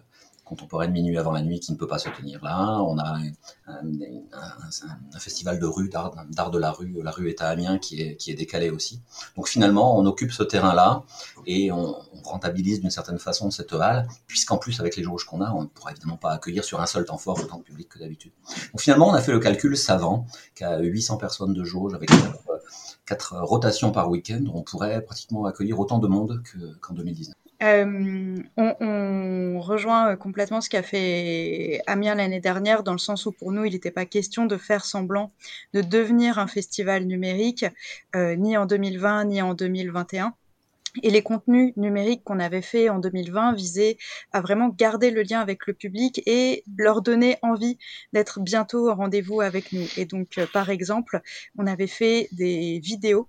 contemporaine 0.46 0.93
minuit 0.93 1.19
avant 1.19 1.32
la 1.32 1.43
nuit 1.43 1.60
qui 1.60 1.72
ne 1.72 1.76
peut 1.76 1.88
pas 1.88 1.98
se 1.98 2.08
tenir 2.08 2.43
là. 2.43 2.81
On 2.81 2.96
a 2.98 3.19
un, 3.66 5.19
festival 5.19 5.58
de 5.58 5.66
rue, 5.66 5.88
d'art 5.88 6.50
de 6.50 6.58
la 6.58 6.70
rue, 6.70 7.02
la 7.02 7.10
rue 7.10 7.28
est 7.28 7.43
à 7.43 7.48
Amiens 7.48 7.78
qui 7.78 8.00
est, 8.00 8.16
qui 8.16 8.31
est 8.31 8.34
décalé 8.34 8.70
aussi. 8.70 9.00
Donc 9.37 9.48
finalement, 9.48 9.98
on 9.98 10.06
occupe 10.06 10.31
ce 10.31 10.44
terrain-là 10.44 11.02
et 11.46 11.72
on, 11.72 11.96
on 12.14 12.22
rentabilise 12.22 12.81
d'une 12.81 12.90
certaine 12.90 13.19
façon 13.19 13.50
cette 13.50 13.72
halle, 13.72 14.06
puisqu'en 14.28 14.56
plus 14.56 14.78
avec 14.78 14.96
les 14.96 15.02
jauges 15.02 15.25
qu'on 15.25 15.40
a, 15.40 15.50
on 15.50 15.62
ne 15.62 15.66
pourra 15.66 15.90
évidemment 15.90 16.16
pas 16.16 16.32
accueillir 16.32 16.64
sur 16.64 16.81
un 16.81 16.87
seul 16.87 17.04
temps 17.04 17.19
fort 17.19 17.40
autant 17.42 17.58
de 17.58 17.64
public 17.64 17.88
que 17.88 17.99
d'habitude. 17.99 18.32
Donc 18.72 18.81
finalement, 18.81 19.08
on 19.08 19.14
a 19.14 19.20
fait 19.20 19.32
le 19.32 19.40
calcul 19.40 19.76
savant 19.76 20.26
qu'à 20.54 20.78
800 20.78 21.16
personnes 21.16 21.54
de 21.54 21.64
jauge 21.64 21.92
avec 21.94 22.10
quatre 23.04 23.37
rotations 23.40 23.90
par 23.90 24.08
week-end, 24.10 24.44
on 24.54 24.62
pourrait 24.62 25.02
pratiquement 25.02 25.44
accueillir 25.46 25.81
autant 25.81 25.99
de 25.99 26.06
monde 26.06 26.42
qu'en 26.81 26.94
qu 26.94 26.99
2019. 26.99 27.34
Euh, 27.62 28.37
on, 28.56 28.75
on, 28.80 29.61
rejoint 29.61 30.14
complètement 30.16 30.61
ce 30.61 30.69
qu'a 30.69 30.83
fait 30.83 31.80
Amiens 31.87 32.14
l'année 32.14 32.40
dernière, 32.40 32.83
dans 32.83 32.92
le 32.92 32.99
sens 32.99 33.25
où 33.25 33.33
pour 33.33 33.50
nous, 33.50 33.64
il 33.64 33.73
n'était 33.73 33.90
pas 33.90 34.04
question 34.04 34.45
de 34.45 34.57
faire 34.57 34.85
semblant 34.85 35.33
de 35.73 35.80
devenir 35.80 36.38
un 36.38 36.47
festival 36.47 37.04
numérique, 37.04 37.64
euh, 38.14 38.37
ni 38.37 38.57
en 38.57 38.66
2020, 38.66 39.25
ni 39.25 39.40
en 39.40 39.54
2021. 39.54 40.35
Et 41.02 41.11
les 41.11 41.23
contenus 41.23 41.75
numériques 41.76 42.25
qu'on 42.25 42.40
avait 42.40 42.62
fait 42.62 42.88
en 42.88 42.99
2020 42.99 43.52
visaient 43.52 43.99
à 44.33 44.40
vraiment 44.40 44.69
garder 44.69 45.11
le 45.11 45.23
lien 45.23 45.40
avec 45.40 45.66
le 45.66 45.75
public 45.75 46.23
et 46.26 46.64
leur 46.78 47.02
donner 47.02 47.37
envie 47.42 47.78
d'être 48.12 48.40
bientôt 48.40 48.90
au 48.90 48.95
rendez-vous 48.95 49.40
avec 49.40 49.73
nous. 49.73 49.87
Et 49.97 50.07
donc, 50.07 50.38
euh, 50.38 50.47
par 50.52 50.71
exemple, 50.71 51.21
on 51.59 51.66
avait 51.66 51.87
fait 51.87 52.28
des 52.33 52.80
vidéos 52.80 53.28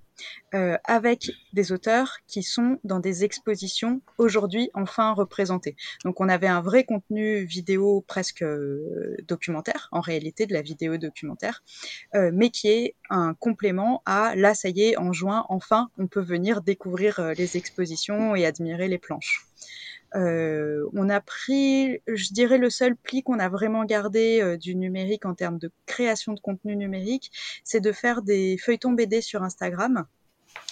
euh, 0.53 0.77
avec 0.85 1.31
des 1.53 1.71
auteurs 1.71 2.17
qui 2.27 2.43
sont 2.43 2.79
dans 2.83 2.99
des 2.99 3.23
expositions 3.23 4.01
aujourd'hui 4.17 4.69
enfin 4.73 5.13
représentées. 5.13 5.75
Donc 6.05 6.21
on 6.21 6.29
avait 6.29 6.47
un 6.47 6.61
vrai 6.61 6.83
contenu 6.83 7.43
vidéo 7.43 8.03
presque 8.07 8.43
euh, 8.43 9.15
documentaire, 9.27 9.89
en 9.91 10.01
réalité 10.01 10.45
de 10.45 10.53
la 10.53 10.61
vidéo 10.61 10.97
documentaire, 10.97 11.63
euh, 12.15 12.31
mais 12.33 12.49
qui 12.49 12.69
est 12.69 12.95
un 13.09 13.33
complément 13.33 14.01
à 14.05 14.35
là 14.35 14.53
ça 14.53 14.69
y 14.69 14.81
est 14.83 14.97
en 14.97 15.13
juin 15.13 15.45
enfin 15.49 15.89
on 15.97 16.07
peut 16.07 16.21
venir 16.21 16.61
découvrir 16.61 17.19
euh, 17.19 17.33
les 17.33 17.57
expositions 17.57 18.35
et 18.35 18.45
admirer 18.45 18.87
les 18.87 18.97
planches. 18.97 19.46
Euh, 20.15 20.87
on 20.93 21.09
a 21.09 21.19
pris, 21.21 21.99
je 22.07 22.33
dirais, 22.33 22.57
le 22.57 22.69
seul 22.69 22.95
pli 22.95 23.23
qu'on 23.23 23.39
a 23.39 23.49
vraiment 23.49 23.85
gardé 23.85 24.39
euh, 24.41 24.57
du 24.57 24.75
numérique 24.75 25.25
en 25.25 25.35
termes 25.35 25.57
de 25.59 25.71
création 25.85 26.33
de 26.33 26.39
contenu 26.39 26.75
numérique, 26.75 27.31
c'est 27.63 27.81
de 27.81 27.91
faire 27.91 28.21
des 28.21 28.57
feuilletons 28.57 28.93
BD 28.93 29.21
sur 29.21 29.43
Instagram 29.43 30.05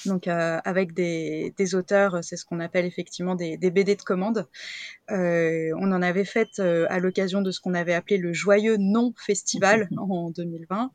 donc 0.06 0.27
euh, 0.27 0.60
avec 0.63 0.94
des, 0.94 1.54
des 1.58 1.75
auteurs, 1.75 2.24
c'est 2.24 2.38
ce 2.38 2.46
qu'on 2.46 2.60
appelle 2.60 2.86
effectivement 2.86 3.36
des, 3.36 3.58
des, 3.58 3.72
BD 3.72 3.96
de 3.96 4.01
commande. 4.01 4.48
Euh, 5.12 5.72
on 5.80 5.92
en 5.92 6.01
avait 6.01 6.25
fait 6.25 6.60
euh, 6.60 6.86
à 6.89 7.00
l'occasion 7.00 7.42
de 7.42 7.51
ce 7.51 7.60
qu'on 7.60 7.74
avait 7.74 7.94
appelé 7.94 8.18
le 8.18 8.34
joyeux 8.34 8.77
non 8.77 9.13
festival 9.18 9.88
en 9.98 10.30
2020. 10.30 10.92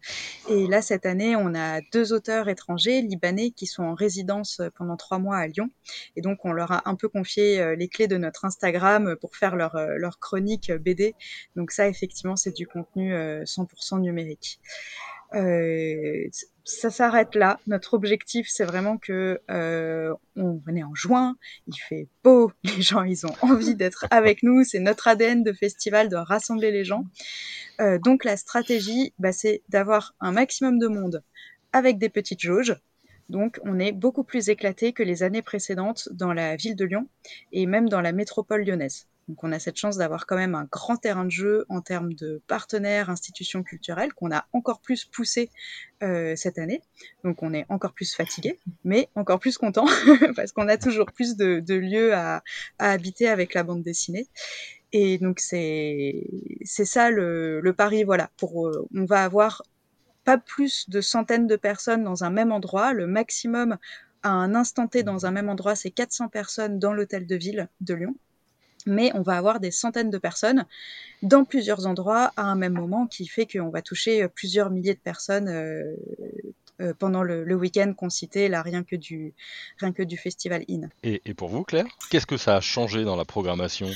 Et 0.51 0.67
là 0.67 0.83
cette 0.83 1.07
année, 1.07 1.37
on 1.37 1.55
a 1.55 1.81
deux 1.93 2.13
auteurs 2.13 2.49
étrangers 2.49 3.03
libanais 3.03 3.51
qui 3.51 3.67
sont 3.67 3.83
en 3.83 3.95
résidence 3.95 4.61
pendant 4.77 4.97
trois 4.97 5.19
mois 5.19 5.37
à 5.37 5.47
Lyon. 5.47 5.71
Et 6.17 6.21
donc 6.21 6.45
on 6.45 6.53
leur 6.53 6.73
a 6.73 6.89
un 6.89 6.95
peu 6.95 7.09
confié 7.09 7.61
euh, 7.61 7.77
les 7.77 7.89
clés 7.89 8.09
de 8.09 8.17
notre 8.17 8.45
Instagram 8.45 9.17
pour 9.21 9.37
faire 9.37 9.57
leur, 9.57 9.77
euh, 9.77 9.97
leur 9.97 10.19
chronique 10.19 10.73
BD. 10.73 11.15
Donc 11.57 11.73
ça 11.73 11.89
effectivement 11.89 12.37
c'est 12.37 12.55
du 12.55 12.67
contenu 12.67 13.13
100% 13.13 14.01
numérique. 14.01 14.61
Euh, 15.35 16.29
ça 16.71 16.91
s'arrête 16.91 17.35
là. 17.35 17.59
Notre 17.67 17.95
objectif, 17.95 18.47
c'est 18.49 18.65
vraiment 18.65 18.97
que 18.97 19.41
euh, 19.51 20.15
on 20.37 20.61
est 20.75 20.83
en 20.83 20.95
juin, 20.95 21.37
il 21.67 21.77
fait 21.77 22.09
beau, 22.23 22.53
les 22.65 22.83
gens, 22.83 23.03
ils 23.03 23.27
ont 23.27 23.35
envie 23.43 23.75
d'être 23.75 24.07
avec 24.11 24.43
nous. 24.43 24.65
C'est 24.65 24.79
notre 24.79 25.09
ADN 25.09 25.43
de 25.43 25.53
festival 25.53 26.09
de 26.09 26.17
rassembler 26.17 26.71
les 26.71 26.85
gens. 26.85 27.05
Euh, 27.81 27.99
donc 27.99 28.25
la 28.25 28.37
stratégie, 28.37 29.13
bah, 29.19 29.33
c'est 29.33 29.63
d'avoir 29.69 30.15
un 30.21 30.33
maximum 30.33 30.79
de 30.79 30.87
monde 30.87 31.23
avec 31.73 31.99
des 31.99 32.09
petites 32.09 32.41
jauges. 32.41 32.77
Donc 33.29 33.61
on 33.65 33.79
est 33.79 33.93
beaucoup 33.93 34.25
plus 34.25 34.49
éclaté 34.49 34.93
que 34.93 35.03
les 35.03 35.23
années 35.23 35.43
précédentes 35.43 36.09
dans 36.13 36.33
la 36.33 36.57
ville 36.57 36.77
de 36.77 36.85
Lyon 36.85 37.09
et 37.53 37.67
même 37.67 37.89
dans 37.89 38.01
la 38.01 38.13
métropole 38.13 38.65
lyonnaise. 38.65 39.07
Donc 39.31 39.45
on 39.45 39.53
a 39.53 39.61
cette 39.61 39.77
chance 39.77 39.97
d'avoir 39.97 40.27
quand 40.27 40.35
même 40.35 40.57
un 40.57 40.65
grand 40.65 40.97
terrain 40.97 41.25
de 41.25 41.31
jeu 41.31 41.65
en 41.69 41.81
termes 41.81 42.15
de 42.15 42.43
partenaires, 42.49 43.11
institutions 43.11 43.63
culturelles 43.63 44.13
qu'on 44.13 44.33
a 44.33 44.45
encore 44.53 44.81
plus 44.81 45.05
poussé 45.05 45.51
euh, 46.03 46.35
cette 46.35 46.59
année. 46.59 46.83
Donc 47.23 47.41
on 47.45 47.55
est 47.55 47.65
encore 47.69 47.93
plus 47.93 48.13
fatigué, 48.13 48.59
mais 48.83 49.09
encore 49.15 49.39
plus 49.39 49.57
content 49.57 49.87
parce 50.35 50.51
qu'on 50.51 50.67
a 50.67 50.77
toujours 50.77 51.13
plus 51.13 51.37
de, 51.37 51.75
lieux 51.75 52.13
à, 52.13 52.43
habiter 52.81 53.29
avec 53.29 53.55
la 53.55 53.63
bande 53.63 53.85
dessinée. 53.85 54.27
Et 54.91 55.19
donc 55.19 55.39
c'est 55.39 56.27
ça 56.67 57.11
le, 57.11 57.61
le 57.61 57.73
pari 57.73 58.03
voilà 58.03 58.31
pour 58.37 58.67
euh, 58.67 58.89
on 58.97 59.05
va 59.05 59.23
avoir 59.23 59.63
pas 60.25 60.39
plus 60.39 60.91
de 60.91 61.01
centaines 61.01 61.47
de 61.47 61.55
personnes 61.55 62.03
dans 62.03 62.25
un 62.25 62.31
même 62.31 62.51
endroit, 62.51 62.95
le 62.95 63.07
maximum 63.07 63.79
à 64.25 64.31
un 64.31 64.57
instant 64.57 64.89
T 64.89 65.05
dans 65.05 65.25
un 65.25 65.31
même 65.31 65.49
endroit, 65.49 65.77
c'est 65.77 65.93
400 65.93 66.31
personnes 66.31 66.81
dans 66.81 66.93
l'hôtel 66.93 67.29
de 67.29 67.37
ville 67.37 67.69
de 67.81 67.95
Lyon 67.95 68.17
mais 68.87 69.11
on 69.15 69.23
va 69.23 69.37
avoir 69.37 69.61
des 69.61 69.71
centaines 69.71 70.11
de 70.11 70.19
personnes 70.19 70.65
dans 71.23 71.45
plusieurs 71.45 71.87
endroits 71.87 72.33
à 72.37 72.43
un 72.43 72.55
même 72.55 72.75
moment, 72.75 73.07
qui 73.07 73.27
fait 73.27 73.47
qu'on 73.47 73.71
va 73.71 73.83
toucher 73.83 74.27
plusieurs 74.29 74.71
milliers 74.71 74.95
de 74.95 75.01
personnes 75.01 75.49
euh, 75.49 75.97
euh, 76.81 76.95
pendant 76.99 77.23
le, 77.23 77.55
week-end 77.55 77.93
qu'on 77.95 78.11
citait, 78.11 78.49
là, 78.49 78.63
rien 78.63 78.83
que 78.83 78.97
du, 78.97 79.35
rien 79.79 79.93
que 79.93 80.03
du 80.03 80.17
Festival 80.17 80.65
In. 80.71 80.89
Et, 81.03 81.21
et 81.27 81.35
pour 81.35 81.49
vous, 81.49 81.63
Claire, 81.63 81.87
qu'est-ce 82.11 82.27
que 82.27 82.39
ça 82.39 82.57
a 82.57 82.61
changé 82.61 83.05
dans 83.05 83.17
la 83.17 83.25
programmation? 83.25 83.89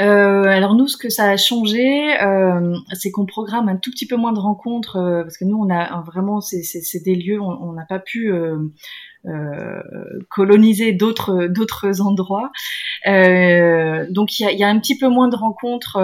Euh, 0.00 0.44
alors 0.44 0.74
nous, 0.74 0.88
ce 0.88 0.96
que 0.96 1.10
ça 1.10 1.28
a 1.28 1.36
changé, 1.36 2.18
euh, 2.22 2.74
c'est 2.94 3.10
qu'on 3.10 3.26
programme 3.26 3.68
un 3.68 3.76
tout 3.76 3.90
petit 3.90 4.06
peu 4.06 4.16
moins 4.16 4.32
de 4.32 4.38
rencontres 4.38 4.96
euh, 4.96 5.22
parce 5.22 5.36
que 5.36 5.44
nous, 5.44 5.58
on 5.58 5.70
a 5.70 6.00
vraiment 6.02 6.40
c'est 6.40 7.02
des 7.04 7.14
lieux, 7.14 7.40
on 7.40 7.72
n'a 7.72 7.84
pas 7.84 7.98
pu 7.98 8.32
coloniser 10.28 10.92
d'autres 10.92 11.46
d'autres 11.46 12.00
endroits. 12.00 12.50
donc 13.04 14.38
il 14.38 14.58
y 14.58 14.64
a, 14.64 14.68
un 14.68 14.78
petit 14.78 14.96
peu 14.98 15.08
moins 15.08 15.28
de 15.28 15.36
rencontres 15.36 15.98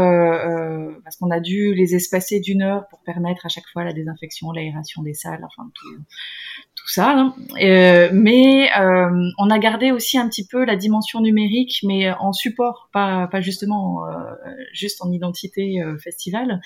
parce 1.04 1.16
qu'on 1.16 1.30
a 1.30 1.40
dû 1.40 1.74
les 1.74 1.94
espacer 1.94 2.40
d'une 2.40 2.62
heure 2.62 2.86
pour 2.88 3.00
permettre 3.04 3.46
à 3.46 3.48
chaque 3.48 3.66
fois 3.72 3.84
la 3.84 3.92
désinfection, 3.92 4.52
l'aération 4.52 5.02
des 5.02 5.14
salles, 5.14 5.44
enfin 5.44 5.70
tout, 5.74 6.75
ça. 6.90 7.10
Hein. 7.10 7.34
Euh, 7.62 8.08
mais 8.12 8.70
euh, 8.78 9.10
on 9.38 9.50
a 9.50 9.58
gardé 9.58 9.92
aussi 9.92 10.18
un 10.18 10.28
petit 10.28 10.46
peu 10.46 10.64
la 10.64 10.76
dimension 10.76 11.20
numérique, 11.20 11.80
mais 11.82 12.10
en 12.12 12.32
support, 12.32 12.88
pas, 12.92 13.26
pas 13.28 13.40
justement 13.40 14.06
euh, 14.06 14.12
juste 14.72 15.02
en 15.04 15.10
identité 15.10 15.82
festival. 16.02 16.60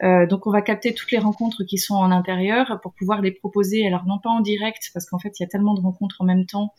donc 0.00 0.46
on 0.46 0.50
va 0.50 0.62
capter 0.62 0.94
toutes 0.94 1.10
les 1.10 1.18
rencontres 1.18 1.64
qui 1.64 1.78
sont 1.78 1.94
en 1.94 2.10
intérieur 2.10 2.80
pour 2.82 2.94
pouvoir 2.94 3.22
les 3.22 3.32
proposer. 3.32 3.86
Alors 3.86 4.04
non 4.06 4.18
pas 4.22 4.30
en 4.30 4.40
direct, 4.40 4.90
parce 4.94 5.06
qu'en 5.06 5.18
fait 5.18 5.38
il 5.38 5.42
y 5.42 5.46
a 5.46 5.48
tellement 5.48 5.74
de 5.74 5.80
rencontres 5.80 6.16
en 6.20 6.24
même 6.24 6.46
temps 6.46 6.72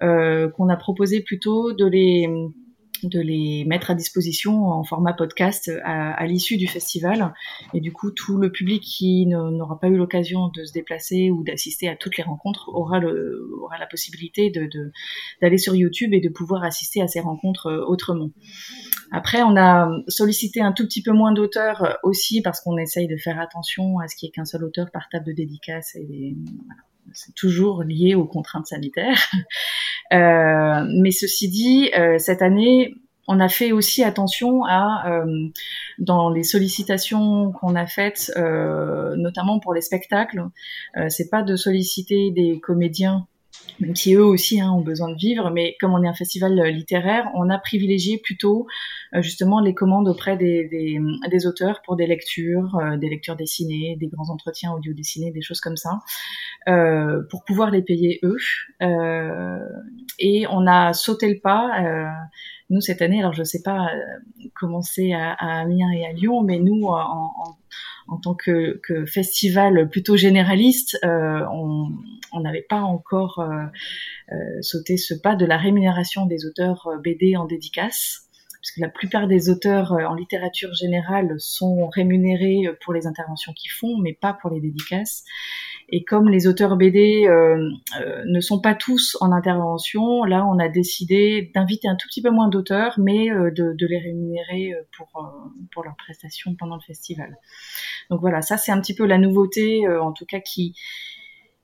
qu'on 0.00 0.68
a 0.68 0.76
proposé 0.76 1.22
plutôt 1.22 1.72
de 1.72 1.84
les 1.84 2.28
de 3.02 3.20
les 3.20 3.64
mettre 3.66 3.90
à 3.90 3.94
disposition 3.94 4.66
en 4.68 4.84
format 4.84 5.12
podcast 5.12 5.70
à, 5.84 6.26
l'issue 6.26 6.56
du 6.56 6.66
festival. 6.66 7.34
Et 7.74 7.80
du 7.80 7.92
coup, 7.92 8.10
tout 8.10 8.38
le 8.38 8.50
public 8.50 8.82
qui 8.82 9.26
n'aura 9.26 9.78
pas 9.78 9.88
eu 9.88 9.96
l'occasion 9.96 10.48
de 10.48 10.64
se 10.64 10.72
déplacer 10.72 11.30
ou 11.30 11.42
d'assister 11.44 11.88
à 11.88 11.96
toutes 11.96 12.16
les 12.16 12.22
rencontres 12.22 12.68
aura, 12.68 12.98
le, 12.98 13.50
aura 13.62 13.78
la 13.78 13.86
possibilité 13.86 14.50
d'aller 14.50 14.68
de, 14.68 14.92
d'aller 15.40 15.58
sur 15.58 15.74
YouTube 15.74 16.12
et 16.12 16.20
de 16.20 16.28
pouvoir 16.28 16.64
assister 16.64 17.00
à 17.02 17.08
ces 17.08 17.20
rencontres 17.20 17.66
euh, 17.66 17.84
autrement. 17.86 18.30
Après, 19.10 19.42
on 19.42 19.56
a 19.56 19.90
sollicité 20.08 20.60
un 20.60 20.72
tout 20.72 20.84
petit 20.84 21.02
peu 21.02 21.12
moins 21.12 21.32
d'auteurs 21.32 21.98
aussi 22.02 22.42
parce 22.42 22.60
qu'on 22.60 22.76
essaye 22.76 23.08
de 23.08 23.16
faire 23.16 23.40
attention 23.40 23.98
à 24.00 24.08
ce 24.08 24.16
qu'il 24.16 24.26
n'y 24.26 24.30
ait 24.30 24.32
qu'un 24.32 24.44
seul 24.44 24.64
auteur 24.64 24.90
par 24.90 25.08
table 25.08 25.26
de 25.26 25.32
dédicace 25.32 25.94
et 25.96 26.36
c'est 27.12 27.34
toujours 27.34 27.82
lié 27.82 28.14
aux 28.14 28.26
contraintes 28.26 28.66
sanitaires. 28.66 29.18
Euh, 30.12 30.84
mais 30.94 31.10
ceci 31.10 31.48
dit, 31.48 31.90
euh, 31.98 32.18
cette 32.18 32.42
année, 32.42 32.94
on 33.26 33.40
a 33.40 33.48
fait 33.48 33.72
aussi 33.72 34.02
attention 34.02 34.64
à, 34.64 35.04
euh, 35.10 35.48
dans 35.98 36.30
les 36.30 36.42
sollicitations 36.42 37.52
qu'on 37.52 37.74
a 37.74 37.86
faites, 37.86 38.32
notamment 38.36 39.58
pour 39.60 39.74
les 39.74 39.82
spectacles, 39.82 40.44
c'est 41.08 41.28
pas 41.28 41.42
de 41.42 41.54
solliciter 41.54 42.30
des 42.30 42.58
comédiens 42.60 43.26
même 43.80 43.94
si 43.94 44.14
eux 44.14 44.24
aussi 44.24 44.60
hein, 44.60 44.70
ont 44.70 44.80
besoin 44.80 45.10
de 45.10 45.16
vivre, 45.16 45.50
mais 45.50 45.76
comme 45.80 45.94
on 45.94 46.02
est 46.02 46.08
un 46.08 46.14
festival 46.14 46.58
euh, 46.58 46.70
littéraire, 46.70 47.30
on 47.34 47.48
a 47.50 47.58
privilégié 47.58 48.18
plutôt 48.18 48.66
euh, 49.14 49.22
justement 49.22 49.60
les 49.60 49.74
commandes 49.74 50.08
auprès 50.08 50.36
des, 50.36 50.68
des, 50.68 51.00
des 51.30 51.46
auteurs 51.46 51.80
pour 51.84 51.96
des 51.96 52.06
lectures, 52.06 52.76
euh, 52.76 52.96
des 52.96 53.08
lectures 53.08 53.36
dessinées, 53.36 53.96
des 53.96 54.08
grands 54.08 54.30
entretiens 54.30 54.72
audio 54.72 54.92
dessinés, 54.92 55.30
des 55.30 55.40
choses 55.40 55.60
comme 55.60 55.76
ça, 55.76 56.00
euh, 56.68 57.22
pour 57.30 57.44
pouvoir 57.44 57.70
les 57.70 57.82
payer 57.82 58.20
eux. 58.22 58.36
et 60.18 60.46
on 60.50 60.66
a 60.66 60.92
sauté 60.92 61.32
le 61.32 61.40
pas. 61.40 61.70
nous 62.70 62.80
cette 62.80 63.00
année, 63.02 63.20
alors 63.20 63.32
je 63.32 63.44
sais 63.44 63.62
pas 63.62 63.88
comment 64.54 64.82
c'est 64.82 65.12
à, 65.12 65.32
à, 65.32 65.60
Amiens 65.60 65.90
et 65.92 66.04
à 66.06 66.12
Lyon, 66.12 66.42
mais 66.42 66.58
nous 66.58 66.84
en, 66.84 66.96
en 66.96 67.56
en 68.08 68.16
tant 68.18 68.34
que, 68.34 68.80
festival 69.06 69.88
plutôt 69.90 70.16
généraliste, 70.16 70.98
euh, 71.04 71.44
on 71.52 72.40
n'avait 72.40 72.66
pas 72.68 72.80
encore 72.80 73.38
euh, 73.40 73.64
euh, 74.32 74.62
sauté 74.62 74.96
ce 74.96 75.14
pas 75.14 75.36
de 75.36 75.44
la 75.44 75.56
rémunération 75.56 76.26
des 76.26 76.46
auteurs 76.46 76.88
BD 77.02 77.36
en 77.36 77.44
dédicace 77.44 78.24
parce 78.60 78.72
que 78.72 78.80
la 78.80 78.88
plupart 78.88 79.28
des 79.28 79.50
auteurs 79.50 79.92
en 79.92 80.14
littérature 80.14 80.74
générale 80.74 81.36
sont 81.38 81.88
rémunérés 81.88 82.64
pour 82.82 82.92
les 82.92 83.06
interventions 83.06 83.52
qu'ils 83.52 83.70
font, 83.70 83.98
mais 83.98 84.14
pas 84.14 84.32
pour 84.32 84.50
les 84.50 84.60
dédicaces. 84.60 85.22
Et 85.90 86.04
comme 86.04 86.28
les 86.28 86.46
auteurs 86.46 86.76
BD 86.76 87.26
euh, 87.26 87.70
euh, 88.00 88.22
ne 88.26 88.40
sont 88.40 88.60
pas 88.60 88.74
tous 88.74 89.16
en 89.20 89.32
intervention, 89.32 90.24
là, 90.24 90.44
on 90.46 90.58
a 90.58 90.68
décidé 90.68 91.50
d'inviter 91.54 91.88
un 91.88 91.96
tout 91.96 92.06
petit 92.08 92.20
peu 92.20 92.30
moins 92.30 92.48
d'auteurs, 92.48 92.98
mais 92.98 93.30
euh, 93.30 93.50
de, 93.50 93.72
de, 93.72 93.86
les 93.86 93.98
rémunérer 93.98 94.74
pour, 94.96 95.08
pour 95.72 95.84
leurs 95.84 95.96
prestations 95.96 96.54
pendant 96.56 96.76
le 96.76 96.82
festival. 96.82 97.38
Donc 98.10 98.20
voilà, 98.20 98.42
ça 98.42 98.58
c'est 98.58 98.70
un 98.70 98.80
petit 98.80 98.94
peu 98.94 99.06
la 99.06 99.16
nouveauté, 99.16 99.88
en 99.88 100.12
tout 100.12 100.26
cas 100.26 100.40
qui 100.40 100.74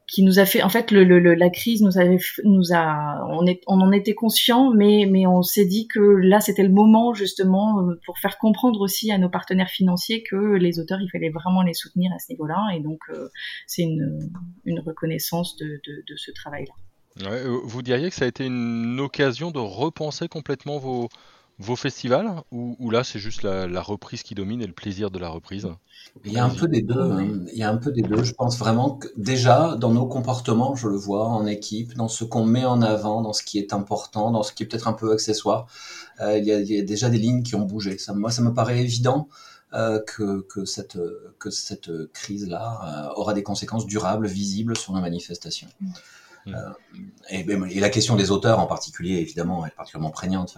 qui 0.06 0.22
nous 0.22 0.38
a 0.38 0.44
fait 0.44 0.62
en 0.62 0.68
fait 0.68 0.90
la 0.90 1.50
crise 1.50 1.82
nous 1.82 2.72
a 2.72 3.26
on 3.66 3.80
en 3.80 3.92
était 3.92 4.14
conscient 4.14 4.70
mais 4.72 5.26
on 5.26 5.42
s'est 5.42 5.64
dit 5.64 5.88
que 5.88 6.00
là 6.00 6.40
c'était 6.40 6.62
le 6.62 6.72
moment 6.72 7.14
justement 7.14 7.80
euh, 7.80 7.98
pour 8.04 8.18
faire 8.18 8.36
comprendre 8.38 8.80
aussi 8.80 9.10
à 9.10 9.18
nos 9.18 9.30
partenaires 9.30 9.70
financiers 9.70 10.22
que 10.22 10.36
les 10.56 10.78
auteurs 10.78 11.00
il 11.00 11.08
fallait 11.10 11.30
vraiment 11.30 11.62
les 11.62 11.74
soutenir 11.74 12.12
à 12.14 12.18
ce 12.18 12.30
niveau-là 12.32 12.68
et 12.76 12.80
donc 12.80 13.00
euh, 13.10 13.28
c'est 13.66 13.82
une, 13.82 14.30
reconnaissance 14.84 15.56
de, 15.56 15.80
ce 16.16 16.30
travail 16.32 16.66
là. 16.66 17.30
Ouais, 17.30 17.46
euh, 17.46 17.60
vous 17.62 17.82
diriez 17.82 18.10
que 18.10 18.14
ça 18.14 18.24
a 18.24 18.28
été 18.28 18.44
une 18.44 18.98
occasion 19.00 19.52
de 19.52 19.60
repenser 19.60 20.28
complètement 20.28 20.78
vos 20.78 21.08
vos 21.58 21.76
festivals 21.76 22.42
ou, 22.50 22.90
là 22.90 23.04
c'est 23.04 23.18
juste 23.18 23.42
la, 23.42 23.80
reprise 23.80 24.22
qui 24.22 24.34
domine 24.34 24.60
et 24.60 24.66
le 24.66 24.72
plaisir 24.72 25.10
de 25.10 25.18
la 25.18 25.28
reprise 25.28 25.68
Il 26.24 26.32
y 26.32 26.38
a 26.38 26.44
un 26.44 26.50
peu 26.50 26.66
des 26.66 26.82
deux. 26.82 27.00
Hein. 27.00 27.44
Il 27.52 27.58
y 27.58 27.62
a 27.62 27.70
un 27.70 27.76
peu 27.76 27.92
des 27.92 28.02
deux. 28.02 28.24
Je 28.24 28.32
pense 28.32 28.58
vraiment 28.58 28.96
que 28.96 29.08
déjà 29.16 29.76
dans 29.76 29.90
nos 29.90 30.06
comportements, 30.06 30.74
je 30.74 30.88
le 30.88 30.96
vois 30.96 31.26
en 31.26 31.46
équipe, 31.46 31.94
dans 31.94 32.08
ce 32.08 32.24
qu'on 32.24 32.44
met 32.44 32.64
en 32.64 32.82
avant, 32.82 33.22
dans 33.22 33.32
ce 33.32 33.42
qui 33.42 33.58
est 33.58 33.72
important, 33.72 34.30
dans 34.30 34.42
ce 34.42 34.52
qui 34.52 34.64
est 34.64 34.66
peut-être 34.66 34.88
un 34.88 34.94
peu 34.94 35.12
accessoire, 35.12 35.66
euh, 36.20 36.38
il, 36.38 36.44
y 36.44 36.78
a, 36.78 36.82
déjà 36.82 37.08
des 37.08 37.18
lignes 37.18 37.42
qui 37.42 37.54
ont 37.54 37.64
bougé. 37.64 37.98
Ça, 37.98 38.14
moi, 38.14 38.30
ça 38.30 38.42
me 38.42 38.52
paraît 38.52 38.80
évident. 38.80 39.28
Euh, 39.72 40.00
que, 40.06 40.42
que, 40.42 40.64
cette, 40.64 41.00
que 41.40 41.50
cette 41.50 41.90
crise-là 42.12 43.08
euh, 43.10 43.14
aura 43.20 43.34
des 43.34 43.42
conséquences 43.42 43.86
durables, 43.86 44.28
visibles 44.28 44.76
sur 44.78 44.92
nos 44.92 45.00
manifestations. 45.00 45.66
Mm. 45.80 45.90
Euh, 46.46 47.44
ben, 47.46 47.66
et, 47.70 47.80
la 47.80 47.88
question 47.88 48.16
des 48.16 48.30
auteurs 48.30 48.60
en 48.60 48.66
particulier, 48.66 49.16
évidemment, 49.16 49.64
est 49.66 49.70
particulièrement 49.70 50.10
prégnante. 50.10 50.56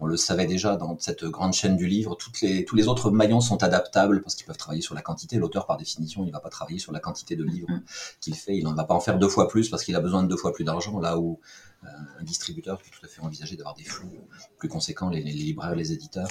on, 0.00 0.06
le 0.06 0.16
savait 0.16 0.46
déjà 0.46 0.76
dans 0.76 0.98
cette 0.98 1.24
grande 1.24 1.52
chaîne 1.52 1.76
du 1.76 1.86
livre. 1.86 2.14
Toutes 2.14 2.40
les, 2.40 2.64
tous 2.64 2.76
les 2.76 2.88
autres 2.88 3.10
maillons 3.10 3.40
sont 3.40 3.62
adaptables 3.62 4.22
parce 4.22 4.34
qu'ils 4.34 4.46
peuvent 4.46 4.56
travailler 4.56 4.82
sur 4.82 4.94
la 4.94 5.02
quantité. 5.02 5.36
L'auteur, 5.36 5.66
par 5.66 5.76
définition, 5.76 6.22
il 6.24 6.28
ne 6.28 6.32
va 6.32 6.40
pas 6.40 6.48
travailler 6.48 6.78
sur 6.78 6.92
la 6.92 7.00
quantité 7.00 7.36
de 7.36 7.44
livres 7.44 7.68
mm-hmm. 7.68 8.18
qu'il 8.20 8.34
fait. 8.34 8.56
Il 8.56 8.64
ne 8.66 8.74
va 8.74 8.84
pas 8.84 8.94
en 8.94 9.00
faire 9.00 9.18
deux 9.18 9.28
fois 9.28 9.48
plus 9.48 9.68
parce 9.68 9.84
qu'il 9.84 9.94
a 9.96 10.00
besoin 10.00 10.22
de 10.22 10.28
deux 10.28 10.36
fois 10.36 10.52
plus 10.52 10.64
d'argent. 10.64 10.98
Là 10.98 11.18
où 11.18 11.38
un 12.18 12.22
distributeur 12.22 12.78
peut 12.78 12.90
tout 12.90 13.04
à 13.04 13.08
fait 13.08 13.20
envisager 13.20 13.56
d'avoir 13.56 13.74
des 13.74 13.84
flux 13.84 14.20
plus 14.58 14.68
conséquents, 14.68 15.08
les, 15.08 15.22
libraires, 15.22 15.74
les 15.74 15.92
éditeurs. 15.92 16.28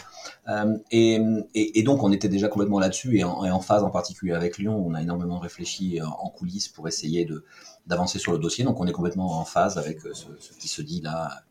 Euh, 0.47 0.77
et, 0.91 1.19
et, 1.53 1.83
donc, 1.83 2.03
on 2.03 2.11
était 2.11 2.29
déjà 2.29 2.47
complètement 2.47 2.79
là-dessus 2.79 3.17
et 3.17 3.23
en, 3.23 3.59
phase 3.59 3.83
en 3.83 3.89
particulier 3.89 4.33
avec 4.33 4.57
Lyon. 4.57 4.83
On 4.85 4.93
a 4.93 5.01
énormément 5.01 5.39
réfléchi 5.39 5.99
en 6.01 6.29
coulisses 6.29 6.67
pour 6.67 6.87
essayer 6.87 7.25
de 7.25 7.43
d'avancer 7.87 8.19
sur 8.19 8.31
le 8.31 8.39
dossier. 8.39 8.63
Donc 8.63 8.79
on 8.79 8.87
est 8.87 8.91
complètement 8.91 9.39
en 9.39 9.45
phase 9.45 9.77
avec 9.77 10.05
euh, 10.05 10.13
ce, 10.13 10.51
qui 10.59 10.67
se 10.67 10.81
dit 10.81 11.01
là 11.01 11.43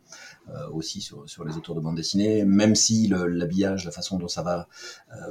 aussi 0.73 1.01
sur, 1.01 1.29
sur 1.29 1.45
les 1.45 1.57
auteurs 1.57 1.75
de 1.75 1.81
bande 1.81 1.97
dessinée, 1.97 2.45
même 2.45 2.75
si 2.75 3.09
l'habillage, 3.09 3.85
la 3.85 3.91
façon 3.91 4.19
dont 4.19 4.29
ça 4.29 4.43
va 4.43 4.69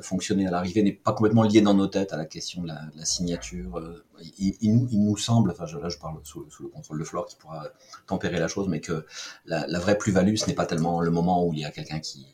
fonctionner 0.02 0.48
à 0.48 0.52
l'arrivée 0.52 0.84
n'est 0.84 0.92
pas 0.92 1.14
complètement 1.14 1.44
lié 1.44 1.62
dans 1.62 1.74
nos 1.74 1.88
têtes 1.88 2.14
à 2.14 2.18
la 2.18 2.26
question 2.26 2.64
de 2.64 2.68
la, 2.68 3.06
signature. 3.06 3.82
Il, 4.40 4.56
il, 4.62 5.04
nous 5.04 5.18
semble, 5.18 5.52
enfin 5.52 5.66
là 5.80 5.90
je 5.90 5.98
parle 5.98 6.20
sous, 6.24 6.50
sous, 6.50 6.64
le 6.64 6.70
contrôle 6.70 7.00
de 7.00 7.04
Flore 7.04 7.28
qui 7.28 7.36
pourra 7.36 7.68
tempérer 8.08 8.40
la 8.40 8.48
chose, 8.48 8.68
mais 8.68 8.82
que 8.82 9.06
la 9.46 9.80
vraie 9.80 9.98
plus-value, 9.98 10.36
ce 10.36 10.48
n'est 10.48 10.56
pas 10.56 10.66
tellement 10.66 11.02
le 11.02 11.12
moment 11.12 11.46
où 11.46 11.54
il 11.54 11.60
y 11.60 11.66
a 11.66 11.72
quelqu'un 11.72 12.00
qui 12.00 12.26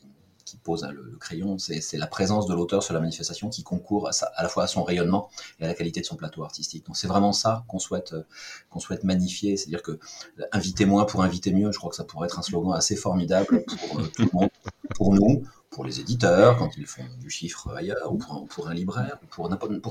qui 0.50 0.56
pose 0.56 0.84
hein, 0.84 0.90
le, 0.90 1.16
crayon, 1.18 1.58
c'est 1.58 1.96
la 1.96 2.06
présence 2.08 2.46
de 2.46 2.54
l'auteur 2.54 2.82
sur 2.82 2.92
la 2.92 3.00
manifestation 3.00 3.48
qui 3.48 3.62
concourt 3.62 4.08
à, 4.08 4.10
à, 4.34 4.42
la 4.42 4.48
fois 4.48 4.64
à 4.64 4.66
son 4.66 4.82
rayonnement 4.82 5.30
et 5.60 5.64
à 5.64 5.68
la 5.68 5.74
qualité 5.74 6.00
de 6.00 6.06
son 6.06 6.16
plateau 6.16 6.42
artistique. 6.42 6.86
Donc 6.86 6.96
c'est 6.96 7.06
vraiment 7.06 7.32
ça 7.32 7.64
qu'on 7.68 7.78
souhaite, 7.78 8.14
euh, 8.14 8.22
qu'on 8.68 8.80
souhaite 8.80 9.04
magnifier, 9.04 9.56
c'est-à-dire 9.56 9.82
que 9.82 9.92
euh, 9.92 10.44
inviter 10.52 10.86
moins 10.86 11.04
pour 11.04 11.22
inviter 11.22 11.52
mieux, 11.52 11.70
je 11.70 11.78
crois 11.78 11.90
que 11.90 11.96
ça 11.96 12.04
pourrait 12.04 12.26
être 12.26 12.38
un 12.38 12.42
slogan 12.42 12.74
assez 12.74 12.96
formidable 12.96 13.64
pour 13.64 14.00
euh, 14.00 14.10
tout 14.16 14.22
le 14.22 14.30
monde, 14.32 14.50
pour 14.96 15.14
nous, 15.14 15.44
pour 15.70 15.84
les 15.84 16.00
éditeurs 16.00 16.56
quand 16.56 16.76
ils 16.76 16.86
font 16.86 17.04
du 17.20 17.30
chiffre 17.30 17.72
ailleurs, 17.76 18.12
ou 18.12 18.18
pour, 18.18 18.68
un 18.68 18.74
libraire, 18.74 19.18
ou 19.22 19.26
pour 19.26 19.48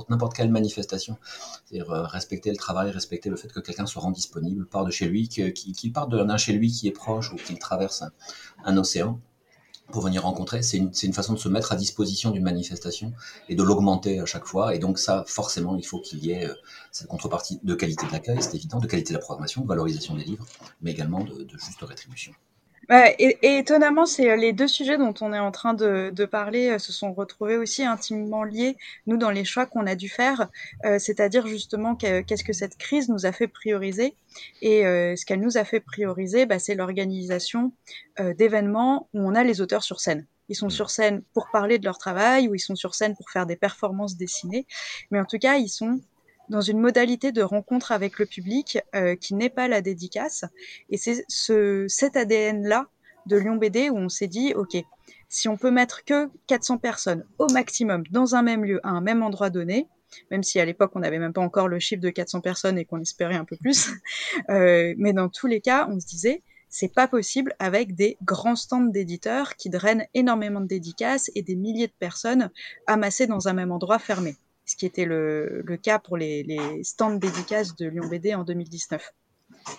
n'importe 0.10 0.36
quelle 0.36 0.52
manifestation. 0.52 1.18
C'est-à-dire 1.66 1.90
respecter 1.90 2.52
le 2.52 2.58
travail, 2.58 2.92
respecter 2.92 3.30
le 3.30 3.38
fait 3.38 3.48
que 3.48 3.62
quelqu'un 3.62 3.86
se 3.86 3.98
rend 3.98 4.12
disponible, 4.12 4.66
part 4.66 4.84
de 4.84 4.92
chez 4.92 5.08
lui, 5.08 5.30
qu'il 5.30 5.94
parte 5.94 6.10
d'un 6.10 6.36
chez 6.36 6.52
lui 6.52 6.70
qui 6.70 6.90
est 6.90 6.92
proche 6.92 7.32
ou 7.32 7.38
qu'il 7.38 7.60
traverse 7.60 8.04
un 8.66 8.76
océan 8.76 9.22
pour 9.92 10.02
venir 10.04 10.24
rencontrer. 10.24 10.62
C'est 10.62 10.78
une, 10.78 11.14
façon 11.14 11.34
de 11.34 11.40
se 11.40 11.50
mettre 11.50 11.72
à 11.72 11.76
disposition 11.76 12.32
d'une 12.32 12.44
manifestation 12.44 13.14
et 13.48 13.56
de 13.56 13.64
l'augmenter 13.64 14.20
à 14.20 14.26
chaque 14.26 14.46
fois. 14.46 14.76
Et 14.76 14.80
donc 14.80 15.00
ça, 15.00 15.24
forcément, 15.28 15.76
il 15.76 15.86
faut 15.86 16.00
qu'il 16.00 16.24
y 16.26 16.32
ait 16.32 16.48
euh, 16.48 16.54
cette 16.92 17.08
contrepartie 17.08 17.60
de 17.64 17.76
qualité 17.76 18.06
de 18.06 18.12
l'accueil, 18.12 18.38
c'est 18.42 18.56
évident, 18.56 18.80
de 18.80 18.88
qualité 18.88 19.14
de 19.14 19.18
la 19.18 19.22
programmation, 19.22 19.62
de 19.62 19.68
valorisation 19.68 20.16
des 20.16 20.24
livres, 20.24 20.46
mais 20.82 20.92
également 20.92 21.24
de 21.24 21.48
juste 21.58 21.82
rétribution. 21.82 22.34
Et, 22.92 23.38
et, 23.44 23.58
étonnamment, 23.60 24.08
c'est 24.08 24.32
euh, 24.32 24.36
les 24.36 24.52
deux 24.52 24.68
sujets 24.68 24.98
dont 24.98 25.14
on 25.22 25.32
est 25.32 25.40
en 25.40 25.52
train 25.52 25.76
de, 25.76 26.12
de, 26.14 26.26
parler 26.26 26.70
euh, 26.70 26.80
se 26.80 26.92
sont 26.92 27.14
retrouvés 27.14 27.56
aussi 27.56 27.84
intimement 27.84 28.44
liés, 28.44 28.78
nous, 29.06 29.18
dans 29.18 29.30
les 29.30 29.46
choix 29.46 29.68
qu'on 29.68 29.86
a 29.86 29.94
dû 29.94 30.10
faire, 30.10 30.50
euh, 30.86 30.98
c'est-à-dire 30.98 31.46
justement 31.46 31.96
qu'est-ce 31.96 32.44
que 32.44 32.54
cette 32.54 32.78
crise 32.78 33.08
nous 33.08 33.28
a 33.28 33.32
fait 33.32 33.48
prioriser? 33.48 34.16
Et 34.64 34.88
euh, 34.88 35.16
ce 35.16 35.24
qu'elle 35.26 35.42
nous 35.42 35.58
a 35.58 35.66
fait 35.66 35.80
prioriser, 35.82 36.48
bah, 36.48 36.58
c'est 36.58 36.74
l'organisation 36.74 37.72
d'événements 38.38 39.08
où 39.14 39.22
on 39.22 39.34
a 39.34 39.46
les 39.46 39.62
auteurs 39.62 39.84
sur 39.84 40.02
scène. 40.02 40.26
Ils 40.50 40.56
sont 40.56 40.70
sur 40.70 40.90
scène 40.90 41.22
pour 41.34 41.50
parler 41.52 41.78
de 41.78 41.86
leur 41.86 41.98
travail, 41.98 42.50
ou 42.50 42.56
ils 42.56 42.60
sont 42.60 42.76
sur 42.76 42.96
scène 42.96 43.16
pour 43.16 43.30
faire 43.30 43.46
des 43.46 43.56
performances 43.56 44.18
dessinées, 44.18 44.66
mais 45.12 45.20
en 45.20 45.26
tout 45.26 45.38
cas, 45.38 45.56
ils 45.56 45.70
sont 45.70 46.02
dans 46.50 46.62
une 46.62 46.80
modalité 46.80 47.32
de 47.32 47.42
rencontre 47.42 47.92
avec 47.92 48.20
le 48.20 48.26
public 48.26 48.80
euh, 48.96 49.16
qui 49.16 49.36
n'est 49.36 49.50
pas 49.50 49.68
la 49.68 49.82
dédicace. 49.82 50.46
Et 50.90 50.98
c'est 50.98 51.24
ce, 51.28 51.86
cet 51.88 52.18
ADN-là 52.18 52.88
de 53.26 53.38
Lyon 53.38 53.56
BD 53.56 53.90
où 53.90 53.98
on 53.98 54.10
s'est 54.10 54.28
dit, 54.28 54.54
OK, 54.54 54.76
si 55.30 55.48
on 55.48 55.58
peut 55.58 55.72
mettre 55.72 56.04
que 56.04 56.30
400 56.48 56.80
personnes 56.80 57.24
au 57.38 57.48
maximum 57.48 58.04
dans 58.12 58.36
un 58.36 58.42
même 58.42 58.66
lieu, 58.66 58.80
à 58.84 58.90
un 58.90 59.02
même 59.02 59.22
endroit 59.22 59.50
donné, 59.50 59.88
même 60.32 60.42
si 60.42 60.60
à 60.60 60.66
l'époque 60.66 60.92
on 60.96 61.00
n'avait 61.00 61.20
même 61.20 61.34
pas 61.34 61.42
encore 61.42 61.68
le 61.68 61.80
chiffre 61.80 62.02
de 62.02 62.10
400 62.10 62.42
personnes 62.42 62.78
et 62.80 62.86
qu'on 62.86 63.00
espérait 63.00 63.36
un 63.36 63.46
peu 63.46 63.56
plus, 63.56 63.90
euh, 64.50 64.96
mais 64.98 65.14
dans 65.14 65.30
tous 65.30 65.48
les 65.48 65.62
cas, 65.62 65.88
on 65.90 66.00
se 66.00 66.08
disait, 66.08 66.42
c'est 66.68 66.94
pas 66.94 67.08
possible 67.08 67.56
avec 67.60 67.96
des 67.96 68.18
grands 68.24 68.56
stands 68.56 68.82
d'éditeurs 68.82 69.56
qui 69.56 69.70
drainent 69.70 70.06
énormément 70.14 70.62
de 70.62 70.68
dédicaces 70.68 71.32
et 71.36 71.42
des 71.42 71.56
milliers 71.56 71.88
de 71.88 71.94
personnes 71.98 72.52
amassées 72.88 73.28
dans 73.28 73.48
un 73.48 73.54
même 73.54 73.72
endroit 73.72 74.00
fermé 74.00 74.36
ce 74.70 74.76
qui 74.76 74.86
était 74.86 75.06
le, 75.06 75.64
cas 75.82 75.98
pour 75.98 76.16
les, 76.16 76.60
stands 76.84 77.16
dédicaces 77.16 77.76
de 77.76 77.88
Lyon 77.88 78.08
BD 78.08 78.36
en 78.36 78.44
2019. 78.44 79.14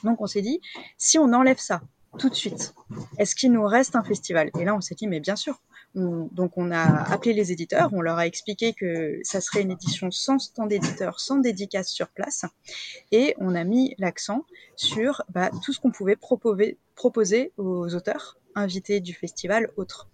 Donc 0.03 0.21
on 0.21 0.27
s'est 0.27 0.43
dit, 0.43 0.61
si 0.99 1.17
on 1.17 1.33
enlève 1.33 1.59
ça 1.59 1.81
tout 2.19 2.29
de 2.29 2.35
suite, 2.35 2.75
est-ce 3.17 3.37
qu'il 3.37 3.53
nous 3.53 3.65
reste 3.65 3.95
un 3.95 4.03
festival? 4.03 4.51
Et 4.59 4.65
là 4.65 4.75
on 4.75 4.81
s'est 4.81 4.97
dit, 4.97 5.07
mais 5.07 5.21
bien 5.21 5.37
sûr. 5.37 5.61
On, 5.95 6.29
donc 6.33 6.57
on 6.57 6.73
a 6.73 6.83
appelé 7.13 7.35
les 7.35 7.53
éditeurs, 7.53 7.91
on 7.93 8.01
leur 8.01 8.19
a 8.19 8.27
expliqué 8.27 8.73
que 8.73 9.21
ça 9.23 9.41
serait 9.41 9.63
une 9.63 9.73
édition 9.73 10.11
sans 10.11 10.39
stand 10.39 10.69
d'éditeur, 10.69 11.21
sans 11.21 11.39
dédicace 11.39 11.89
sur 11.89 12.09
place, 12.09 12.45
et 13.11 13.35
on 13.39 13.55
a 13.55 13.65
mis 13.65 13.95
l'accent 13.99 14.45
sur 14.77 15.23
bah, 15.31 15.51
tout 15.65 15.73
ce 15.73 15.81
qu'on 15.81 15.91
pouvait 15.91 16.17
proposer 16.17 17.53
aux 17.57 17.95
auteurs 17.95 18.40
invités 18.55 19.01
du 19.01 19.15
festival 19.15 19.71
autres. 19.77 20.09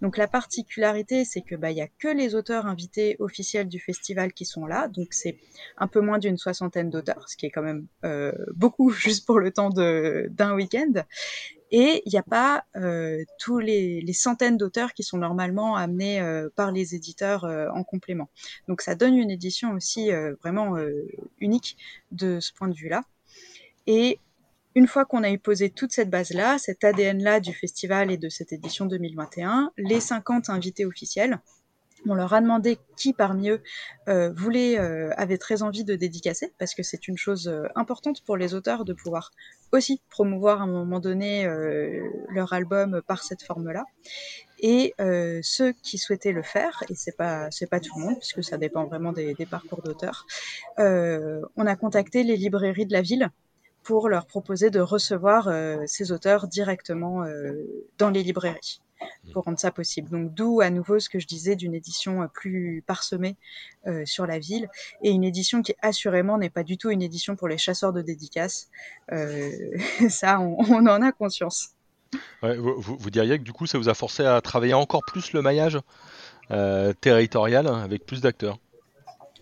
Donc 0.00 0.16
la 0.16 0.26
particularité, 0.26 1.24
c'est 1.24 1.42
que 1.42 1.54
bah 1.54 1.70
y 1.70 1.80
a 1.80 1.88
que 1.88 2.08
les 2.08 2.34
auteurs 2.34 2.66
invités 2.66 3.16
officiels 3.18 3.68
du 3.68 3.78
festival 3.80 4.32
qui 4.32 4.44
sont 4.44 4.66
là, 4.66 4.88
donc 4.88 5.08
c'est 5.12 5.38
un 5.76 5.86
peu 5.86 6.00
moins 6.00 6.18
d'une 6.18 6.36
soixantaine 6.36 6.90
d'auteurs, 6.90 7.28
ce 7.28 7.36
qui 7.36 7.46
est 7.46 7.50
quand 7.50 7.62
même 7.62 7.86
euh, 8.04 8.32
beaucoup 8.54 8.90
juste 8.90 9.26
pour 9.26 9.38
le 9.38 9.52
temps 9.52 9.70
d'un 9.70 10.54
week-end. 10.54 11.04
Et 11.74 12.02
il 12.04 12.12
n'y 12.12 12.18
a 12.18 12.22
pas 12.22 12.64
euh, 12.76 13.24
tous 13.38 13.58
les, 13.58 14.04
centaines 14.12 14.58
d'auteurs 14.58 14.92
qui 14.92 15.02
sont 15.02 15.16
normalement 15.16 15.74
amenés 15.74 16.20
euh, 16.20 16.50
par 16.54 16.70
les 16.70 16.94
éditeurs 16.94 17.44
en 17.44 17.82
complément. 17.82 18.28
Donc 18.68 18.82
ça 18.82 18.94
donne 18.94 19.16
une 19.16 19.30
édition 19.30 19.72
aussi 19.72 20.10
vraiment 20.42 20.76
unique 21.40 21.78
de 22.10 22.40
ce 22.40 22.52
point 22.52 22.68
de 22.68 22.74
vue-là. 22.74 23.04
Et 23.86 24.18
une 24.74 24.86
fois 24.86 25.04
qu'on 25.04 25.22
a 25.22 25.30
eu 25.30 25.38
posé 25.38 25.70
toute 25.70 25.92
cette 25.92 26.10
base-là, 26.10 26.58
cet 26.58 26.84
ADN-là 26.84 27.40
du 27.40 27.52
festival 27.52 28.10
et 28.10 28.16
de 28.16 28.28
cette 28.28 28.52
édition 28.52 28.86
2021, 28.86 29.72
les 29.76 30.00
50 30.00 30.48
invités 30.50 30.86
officiels, 30.86 31.40
on 32.08 32.14
leur 32.14 32.32
a 32.34 32.40
demandé 32.40 32.78
qui 32.96 33.12
parmi 33.12 33.50
eux 33.50 33.62
euh, 34.08 34.32
voulait, 34.32 34.78
euh, 34.78 35.10
avait 35.16 35.38
très 35.38 35.62
envie 35.62 35.84
de 35.84 35.94
dédicacer, 35.94 36.52
parce 36.58 36.74
que 36.74 36.82
c'est 36.82 37.06
une 37.08 37.16
chose 37.16 37.48
euh, 37.48 37.64
importante 37.76 38.22
pour 38.24 38.36
les 38.36 38.54
auteurs 38.54 38.84
de 38.84 38.92
pouvoir 38.92 39.30
aussi 39.72 40.02
promouvoir 40.10 40.60
à 40.60 40.64
un 40.64 40.66
moment 40.66 41.00
donné 41.00 41.46
euh, 41.46 42.02
leur 42.30 42.52
album 42.52 43.02
par 43.06 43.22
cette 43.22 43.42
forme-là. 43.42 43.84
Et 44.64 44.94
ceux 45.42 45.72
qui 45.72 45.98
souhaitaient 45.98 46.30
le 46.30 46.44
faire, 46.44 46.84
et 46.88 46.94
c'est 46.94 47.16
pas 47.16 47.50
c'est 47.50 47.68
pas 47.68 47.80
tout 47.80 47.98
le 47.98 48.04
monde 48.04 48.18
puisque 48.20 48.44
ça 48.44 48.58
dépend 48.58 48.84
vraiment 48.86 49.12
des, 49.12 49.34
des 49.34 49.46
parcours 49.46 49.82
d'auteurs, 49.82 50.24
on 50.78 51.66
a 51.66 51.74
contacté 51.74 52.22
les 52.22 52.36
librairies 52.36 52.86
de 52.86 52.92
la 52.92 53.02
ville 53.02 53.28
pour 53.82 54.08
leur 54.08 54.26
proposer 54.26 54.70
de 54.70 54.80
recevoir 54.80 55.48
euh, 55.48 55.82
ces 55.86 56.12
auteurs 56.12 56.46
directement 56.48 57.24
euh, 57.24 57.52
dans 57.98 58.10
les 58.10 58.22
librairies 58.22 58.80
pour 59.32 59.44
rendre 59.44 59.58
ça 59.58 59.70
possible. 59.70 60.10
Donc 60.10 60.34
d'où 60.34 60.60
à 60.60 60.70
nouveau 60.70 60.98
ce 60.98 61.08
que 61.08 61.18
je 61.18 61.26
disais 61.26 61.56
d'une 61.56 61.74
édition 61.74 62.22
euh, 62.22 62.26
plus 62.26 62.82
parsemée 62.86 63.36
euh, 63.86 64.04
sur 64.04 64.26
la 64.26 64.38
ville 64.38 64.68
et 65.02 65.10
une 65.10 65.24
édition 65.24 65.62
qui 65.62 65.74
assurément 65.82 66.38
n'est 66.38 66.50
pas 66.50 66.62
du 66.62 66.76
tout 66.76 66.90
une 66.90 67.02
édition 67.02 67.36
pour 67.36 67.48
les 67.48 67.58
chasseurs 67.58 67.92
de 67.92 68.02
dédicaces. 68.02 68.68
Euh, 69.12 69.50
ça, 70.08 70.40
on, 70.40 70.56
on, 70.58 70.86
en 70.86 71.02
a 71.02 71.12
conscience. 71.12 71.70
Ouais, 72.42 72.56
vous, 72.56 72.74
vous, 72.78 73.10
diriez 73.10 73.38
que 73.38 73.44
du 73.44 73.52
coup 73.52 73.66
ça 73.66 73.78
vous 73.78 73.88
a 73.88 73.94
forcé 73.94 74.24
à 74.24 74.40
travailler 74.40 74.74
encore 74.74 75.02
plus 75.06 75.32
le 75.32 75.40
maillage 75.40 75.78
euh, 76.50 76.92
territorial 76.92 77.66
avec 77.66 78.04
plus 78.04 78.20
d'acteurs? 78.20 78.58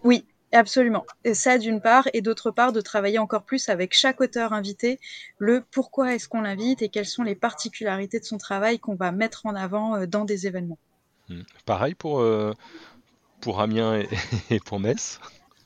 Oui, 0.04 0.24
Absolument. 0.52 1.06
Et 1.24 1.34
ça 1.34 1.58
d'une 1.58 1.80
part, 1.80 2.08
et 2.12 2.22
d'autre 2.22 2.50
part 2.50 2.72
de 2.72 2.80
travailler 2.80 3.18
encore 3.18 3.44
plus 3.44 3.68
avec 3.68 3.94
chaque 3.94 4.20
auteur 4.20 4.52
invité, 4.52 4.98
le 5.38 5.62
pourquoi 5.70 6.14
est-ce 6.14 6.28
qu'on 6.28 6.40
l'invite 6.40 6.82
et 6.82 6.88
quelles 6.88 7.06
sont 7.06 7.22
les 7.22 7.36
particularités 7.36 8.18
de 8.18 8.24
son 8.24 8.38
travail 8.38 8.80
qu'on 8.80 8.96
va 8.96 9.12
mettre 9.12 9.46
en 9.46 9.54
avant 9.54 9.96
euh, 9.96 10.06
dans 10.06 10.24
des 10.24 10.48
événements. 10.48 10.78
Mmh. 11.28 11.42
Pareil 11.66 11.94
pour, 11.94 12.20
euh, 12.20 12.52
pour 13.40 13.60
Amiens 13.60 13.96
et, 13.96 14.08
et 14.50 14.58
pour 14.60 14.80
Metz 14.80 15.20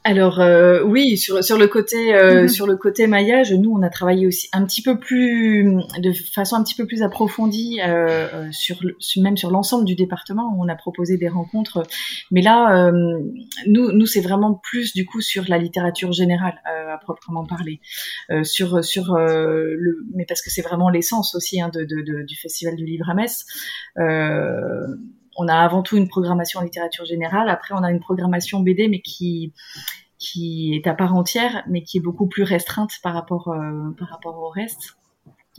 alors 0.07 0.39
euh, 0.39 0.83
oui, 0.83 1.17
sur, 1.17 1.43
sur 1.43 1.57
le 1.57 1.67
côté 1.67 2.15
euh, 2.15 2.45
mmh. 2.45 2.49
sur 2.49 2.67
le 2.67 2.77
côté 2.77 3.07
maillage, 3.07 3.55
nous 3.55 3.71
on 3.71 3.81
a 3.81 3.89
travaillé 3.89 4.27
aussi 4.27 4.51
un 4.53 4.67
petit 4.67 4.83
peu 4.83 4.99
plus 4.99 5.65
de 5.99 6.13
façon 6.13 6.57
un 6.57 6.63
petit 6.63 6.75
peu 6.75 6.87
plus 6.87 7.03
approfondie 7.03 7.81
euh, 7.83 8.47
sur, 8.53 8.77
même 9.17 9.39
sur 9.39 9.51
l'ensemble 9.51 9.87
du 9.87 9.95
département. 9.95 10.55
On 10.61 10.69
a 10.69 10.75
proposé 10.75 11.17
des 11.17 11.29
rencontres, 11.29 11.85
mais 12.31 12.43
là 12.43 12.87
euh, 12.87 13.19
nous 13.67 13.93
nous 13.93 14.05
c'est 14.05 14.21
vraiment 14.21 14.53
plus 14.53 14.93
du 14.93 15.07
coup 15.07 15.23
sur 15.23 15.45
la 15.49 15.57
littérature 15.57 16.13
générale 16.13 16.61
euh, 16.71 16.93
à 16.93 16.99
proprement 16.99 17.47
parler, 17.47 17.81
euh, 18.31 18.45
sur 18.45 18.85
sur 18.85 19.17
le 19.17 20.05
mais 20.15 20.27
parce 20.29 20.43
que 20.43 20.51
c'est 20.51 20.63
vraiment 20.63 20.91
l'essence 20.91 21.35
aussi 21.35 21.63
hein, 21.63 21.71
de, 21.73 21.81
de, 21.81 22.03
de, 22.03 22.23
du 22.25 22.37
festival 22.37 22.77
du 22.77 22.85
livre 22.85 23.09
à 23.09 23.15
Metz 23.15 23.47
on 25.37 25.49
a 25.49 25.57
avant 25.57 25.83
tout 25.83 25.97
une 25.97 26.09
programmation 26.09 26.61
en 26.61 26.63
littérature 26.63 27.05
générale. 27.05 27.49
Après, 27.49 27.75
on 27.75 27.83
a 27.83 27.91
une 27.91 28.01
programmation 28.01 28.61
BD, 28.61 28.89
mais 28.89 29.01
qui 29.01 29.53
est 30.75 30.87
à 30.87 30.95
part 30.95 31.15
entière, 31.15 31.63
mais 31.69 31.83
qui 31.83 31.99
est 31.99 32.01
beaucoup 32.01 32.27
plus 32.27 32.43
restreinte 32.43 32.93
par 33.03 33.15
rapport 33.15 33.49
euh, 33.49 33.91
au 34.25 34.49
reste. 34.49 34.97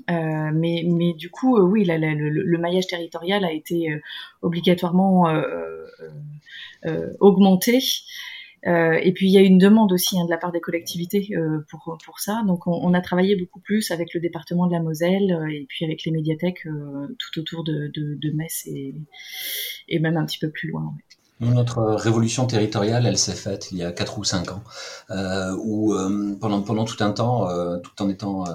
Euh, 0.10 0.52
mais, 0.54 1.14
du 1.14 1.30
coup, 1.30 1.58
euh, 1.58 1.62
oui, 1.62 1.86
le, 1.86 2.58
maillage 2.58 2.88
territorial 2.88 3.46
a 3.46 3.52
été 3.52 3.92
euh, 3.92 4.00
obligatoirement 4.42 5.26
augmenté. 7.20 7.80
Euh, 8.68 9.00
et 9.02 9.12
puis 9.14 9.28
il 9.28 9.32
y 9.32 9.38
a 9.38 9.42
une 9.42 9.58
demande 9.58 9.92
aussi 9.92 10.20
hein, 10.20 10.26
de 10.26 10.30
la 10.30 10.38
part 10.38 10.52
des 10.52 10.62
collectivités 10.62 11.30
euh, 11.36 11.60
pour 11.70 11.98
pour 12.04 12.20
ça. 12.20 12.42
Donc 12.48 12.66
on, 12.66 12.94
a 12.94 13.02
travaillé 13.02 13.36
beaucoup 13.36 13.60
plus 13.60 13.92
avec 13.92 14.14
le 14.14 14.20
département 14.20 14.68
de 14.68 14.72
la 14.72 14.80
Moselle 14.80 15.32
euh, 15.32 15.48
et 15.48 15.66
puis 15.70 15.86
avec 15.86 16.04
les 16.04 16.12
médiathèques 16.12 16.64
tout 16.64 17.40
autour 17.40 17.64
de, 17.64 17.92
de, 17.94 18.32
Metz 18.32 18.64
et, 18.66 18.96
et, 19.88 20.00
même 20.00 20.18
un 20.18 20.26
petit 20.26 20.40
peu 20.40 20.50
plus 20.50 20.70
loin. 20.70 20.94
Ouais. 21.42 21.48
Notre 21.48 21.84
révolution 21.84 22.48
territoriale, 22.48 23.06
elle 23.06 23.18
s'est 23.18 23.36
faite 23.36 23.72
il 23.72 23.78
y 23.78 23.84
a 23.84 23.92
4 23.92 24.18
ou 24.18 24.24
5 24.24 24.52
ans, 24.52 24.64
où 25.64 25.94
pendant, 26.40 26.62
pendant 26.62 26.86
tout 26.86 27.04
un 27.04 27.12
temps, 27.12 27.48
tout 27.82 28.02
en 28.02 28.10
étant 28.10 28.46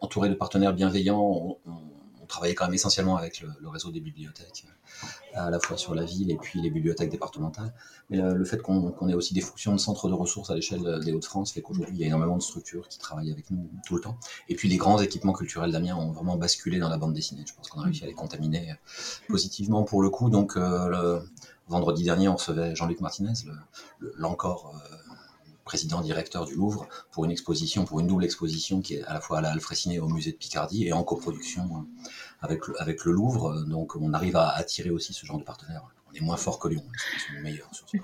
entouré 0.00 0.30
de 0.30 0.34
partenaires 0.34 0.72
bienveillants, 0.72 1.58
travaillait 2.30 2.54
quand 2.54 2.64
même 2.64 2.74
essentiellement 2.74 3.16
avec 3.16 3.40
le, 3.40 3.68
réseau 3.68 3.90
des 3.90 4.00
bibliothèques, 4.00 4.64
à 5.34 5.50
la 5.50 5.60
fois 5.60 5.76
sur 5.76 5.94
la 5.94 6.04
ville 6.04 6.30
et 6.30 6.36
puis 6.36 6.60
les 6.60 6.70
bibliothèques 6.70 7.10
départementales. 7.10 7.72
Mais 8.08 8.18
le, 8.18 8.44
fait 8.44 8.62
qu'on 8.62 9.08
ait 9.08 9.14
aussi 9.14 9.34
des 9.34 9.40
fonctions 9.40 9.72
de 9.72 9.78
centre 9.78 10.08
de 10.08 10.14
ressources 10.14 10.50
à 10.50 10.54
l'échelle 10.54 11.00
des 11.04 11.12
Hauts-de-France 11.12 11.52
fait 11.52 11.62
qu'aujourd'hui, 11.62 11.96
il 11.96 12.00
y 12.00 12.04
a 12.04 12.06
énormément 12.06 12.36
de 12.36 12.42
structures 12.42 12.88
qui 12.88 12.98
travaillent 12.98 13.30
avec 13.30 13.50
nous 13.50 13.68
tout 13.86 13.96
le 13.96 14.00
temps. 14.00 14.16
Et 14.48 14.54
puis 14.54 14.68
les 14.68 14.76
grands 14.76 15.00
équipements 15.00 15.32
culturels 15.32 15.72
d'Amiens 15.72 15.96
ont 15.96 16.12
vraiment 16.12 16.36
basculé 16.36 16.78
dans 16.78 16.88
la 16.88 16.98
bande 16.98 17.12
dessinée. 17.12 17.44
Je 17.46 17.54
pense 17.54 17.68
qu'on 17.68 17.80
a 17.80 17.84
réussi 17.84 18.04
à 18.04 18.06
les 18.06 18.14
contaminer 18.14 18.74
positivement 19.28 19.82
pour 19.84 20.02
le 20.02 20.10
coup. 20.10 20.30
Donc, 20.30 20.56
vendredi 21.68 22.04
dernier, 22.04 22.28
on 22.28 22.36
recevait 22.36 22.74
Jean-Luc 22.74 23.00
Martinez, 23.00 23.32
l'encore 24.16 24.74
président 25.70 26.00
directeur 26.00 26.46
du 26.46 26.56
Louvre 26.56 26.88
pour 27.12 27.24
une 27.24 27.30
exposition, 27.30 27.84
pour 27.84 28.00
une 28.00 28.08
double 28.08 28.24
exposition 28.24 28.80
qui 28.80 28.94
est 28.96 29.04
à 29.04 29.14
la 29.14 29.20
fois 29.20 29.38
à 29.38 29.40
la 29.40 29.52
Halle 29.52 29.60
au 30.00 30.08
musée 30.08 30.32
de 30.32 30.36
Picardie 30.36 30.88
et 30.88 30.92
en 30.92 31.04
coproduction 31.04 31.62
euh, 31.62 32.04
avec 32.40 32.66
le, 32.66 32.82
avec 32.82 33.04
le 33.04 33.12
Louvre. 33.12 33.64
Donc 33.68 33.94
on 33.94 34.12
arrive 34.12 34.34
à 34.34 34.48
attirer 34.48 34.90
aussi 34.90 35.12
ce 35.12 35.24
genre 35.24 35.38
de 35.38 35.44
partenaires 35.44 35.84
on 36.10 36.16
est 36.16 36.20
moins 36.20 36.36
fort 36.36 36.58
que 36.58 36.68
Lyon, 36.68 36.82
ils 37.14 37.20
sont 37.20 37.42
meilleurs 37.42 37.68
sur 37.72 37.86
ça. 37.88 37.96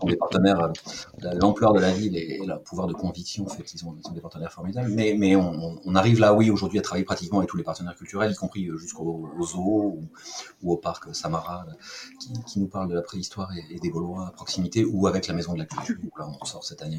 on, 0.00 0.06
des 0.06 0.16
partenaires, 0.16 0.60
euh, 0.60 1.32
l'ampleur 1.40 1.72
de 1.72 1.80
la 1.80 1.92
ville 1.92 2.16
et, 2.16 2.40
le 2.44 2.58
pouvoir 2.58 2.86
de 2.86 2.92
conviction 2.92 3.46
fait 3.48 3.62
qu'ils 3.62 3.80
sont, 3.80 3.96
des 4.12 4.20
partenaires 4.20 4.52
formidables. 4.52 4.90
Mais, 4.90 5.14
mais 5.18 5.36
on, 5.36 5.94
arrive 5.94 6.20
là, 6.20 6.34
oui, 6.34 6.50
aujourd'hui, 6.50 6.78
à 6.78 6.82
travailler 6.82 7.04
pratiquement 7.04 7.38
avec 7.38 7.50
tous 7.50 7.56
les 7.56 7.62
partenaires 7.62 7.96
culturels, 7.96 8.32
y 8.32 8.34
compris 8.34 8.66
euh, 8.66 8.76
jusqu'au 8.76 9.30
zoo 9.42 9.98
ou, 10.62 10.72
au 10.72 10.76
parc 10.76 11.14
Samara, 11.14 11.66
qui, 12.46 12.60
nous 12.60 12.68
parle 12.68 12.88
de 12.88 12.94
la 12.94 13.02
préhistoire 13.02 13.50
et, 13.70 13.78
des 13.78 13.88
Gaulois 13.88 14.28
à 14.28 14.30
proximité, 14.30 14.84
ou 14.84 15.06
avec 15.06 15.26
la 15.26 15.34
Maison 15.34 15.54
de 15.54 15.58
la 15.58 15.66
Culture, 15.66 15.96
où 16.02 16.18
là, 16.18 16.28
on 16.40 16.44
sort 16.44 16.64
cette 16.64 16.82
année. 16.82 16.98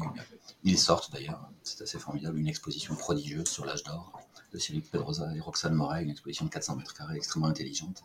Ils 0.64 0.78
sortent 0.78 1.12
d'ailleurs, 1.12 1.48
c'est 1.62 1.82
assez 1.82 1.98
formidable, 1.98 2.38
une 2.38 2.48
exposition 2.48 2.94
prodigieuse 2.94 3.48
sur 3.48 3.64
l'âge 3.64 3.82
d'or 3.84 4.12
de 4.52 4.58
Cyril 4.58 4.82
Pedrosa 4.82 5.28
et 5.36 5.40
Roxane 5.40 5.74
Moret, 5.74 6.02
une 6.02 6.10
exposition 6.10 6.44
de 6.44 6.50
400 6.50 6.76
mètres 6.76 6.94
carrés 6.94 7.16
extrêmement 7.16 7.48
intelligente 7.48 8.02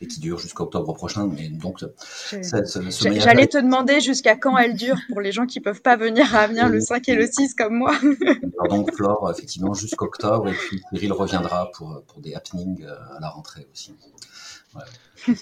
et 0.00 0.06
qui 0.06 0.20
dure 0.20 0.38
jusqu'à 0.38 0.62
octobre 0.62 0.92
prochain. 0.92 1.26
Mais 1.26 1.48
donc, 1.48 1.84
j'allais 2.30 3.46
te 3.46 3.58
demander 3.58 4.00
jusqu'à 4.00 4.36
quand 4.36 4.56
elle 4.58 4.74
dure 4.74 4.96
pour 5.08 5.20
les 5.20 5.32
gens 5.32 5.46
qui 5.46 5.60
peuvent 5.60 5.82
pas 5.82 5.96
venir 5.96 6.34
à 6.34 6.40
Amiens 6.40 6.68
le 6.68 6.80
5 6.80 7.08
et 7.08 7.14
le 7.14 7.26
6 7.26 7.54
comme 7.54 7.74
moi. 7.74 7.94
Alors 8.60 8.68
donc 8.68 8.94
Flore, 8.94 9.30
effectivement, 9.30 9.74
jusqu'à 9.74 10.04
octobre 10.04 10.48
et 10.48 10.54
puis 10.54 10.82
Cyril 10.92 11.12
reviendra 11.12 11.70
pour, 11.72 12.02
pour 12.06 12.20
des 12.20 12.34
happenings 12.34 12.84
euh, 12.84 13.16
à 13.16 13.20
la 13.20 13.28
rentrée 13.28 13.66
aussi. 13.72 13.94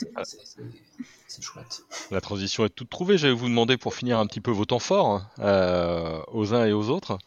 c'est 1.27 1.43
chouette. 1.43 1.83
La 2.11 2.21
transition 2.21 2.65
est 2.65 2.71
toute 2.71 2.91
trouvée. 2.91 3.19
J'allais 3.19 3.33
vous 3.33 3.49
demander 3.49 3.77
pour 3.77 3.95
finir 3.95 4.19
un 4.19 4.27
petit 4.27 4.41
peu 4.41 4.51
vos 4.51 4.65
temps 4.65 4.79
forts 4.79 5.23
euh, 5.39 6.21
aux 6.33 6.55
uns 6.55 6.67
et 6.67 6.73
aux 6.73 6.91
autres 6.91 7.19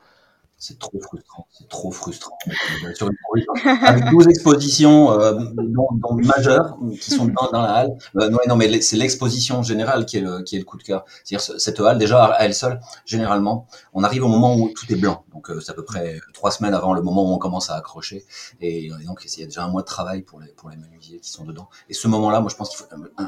c'est 0.57 0.79
trop 0.79 0.99
frustrant, 1.01 1.47
c'est 1.51 1.67
trop 1.67 1.91
frustrant. 1.91 2.37
avec 3.83 4.09
12 4.09 4.27
expositions 4.29 5.11
euh, 5.11 5.37
majeures 6.23 6.77
qui 7.01 7.11
sont 7.11 7.25
dans, 7.25 7.51
la 7.51 7.73
halle. 7.73 7.97
Euh, 8.17 8.29
non, 8.29 8.39
non, 8.47 8.55
mais 8.55 8.81
c'est 8.81 8.95
l'exposition 8.95 9.63
générale 9.63 10.05
qui 10.05 10.17
est 10.17 10.21
le, 10.21 10.43
qui 10.43 10.55
est 10.55 10.59
le 10.59 10.65
coup 10.65 10.77
de 10.77 10.83
cœur. 10.83 11.03
C'est-à-dire 11.23 11.59
cette 11.59 11.79
halle, 11.81 11.97
déjà 11.97 12.23
à 12.25 12.43
elle 12.45 12.53
seule, 12.53 12.79
généralement, 13.05 13.67
on 13.93 14.03
arrive 14.03 14.23
au 14.23 14.29
moment 14.29 14.55
où 14.55 14.69
tout 14.69 14.91
est 14.91 14.95
blanc. 14.95 15.25
Donc 15.33 15.49
euh, 15.49 15.59
c'est 15.59 15.71
à 15.71 15.75
peu 15.75 15.83
près 15.83 16.21
trois 16.33 16.51
semaines 16.51 16.73
avant 16.73 16.93
le 16.93 17.01
moment 17.01 17.29
où 17.29 17.33
on 17.33 17.37
commence 17.37 17.69
à 17.69 17.75
accrocher. 17.75 18.25
Et, 18.61 18.89
donc 19.05 19.25
il 19.25 19.39
y 19.41 19.43
a 19.43 19.47
déjà 19.47 19.63
un 19.63 19.69
mois 19.69 19.81
de 19.81 19.87
travail 19.87 20.21
pour 20.21 20.39
les, 20.39 20.47
pour 20.53 20.69
les 20.69 20.77
menuisiers 20.77 21.19
qui 21.19 21.29
sont 21.29 21.43
dedans. 21.43 21.69
Et 21.89 21.93
ce 21.93 22.07
moment-là, 22.07 22.39
moi 22.39 22.49
je 22.49 22.55
pense 22.55 22.69
qu'il 22.69 22.79
faut, 22.79 22.85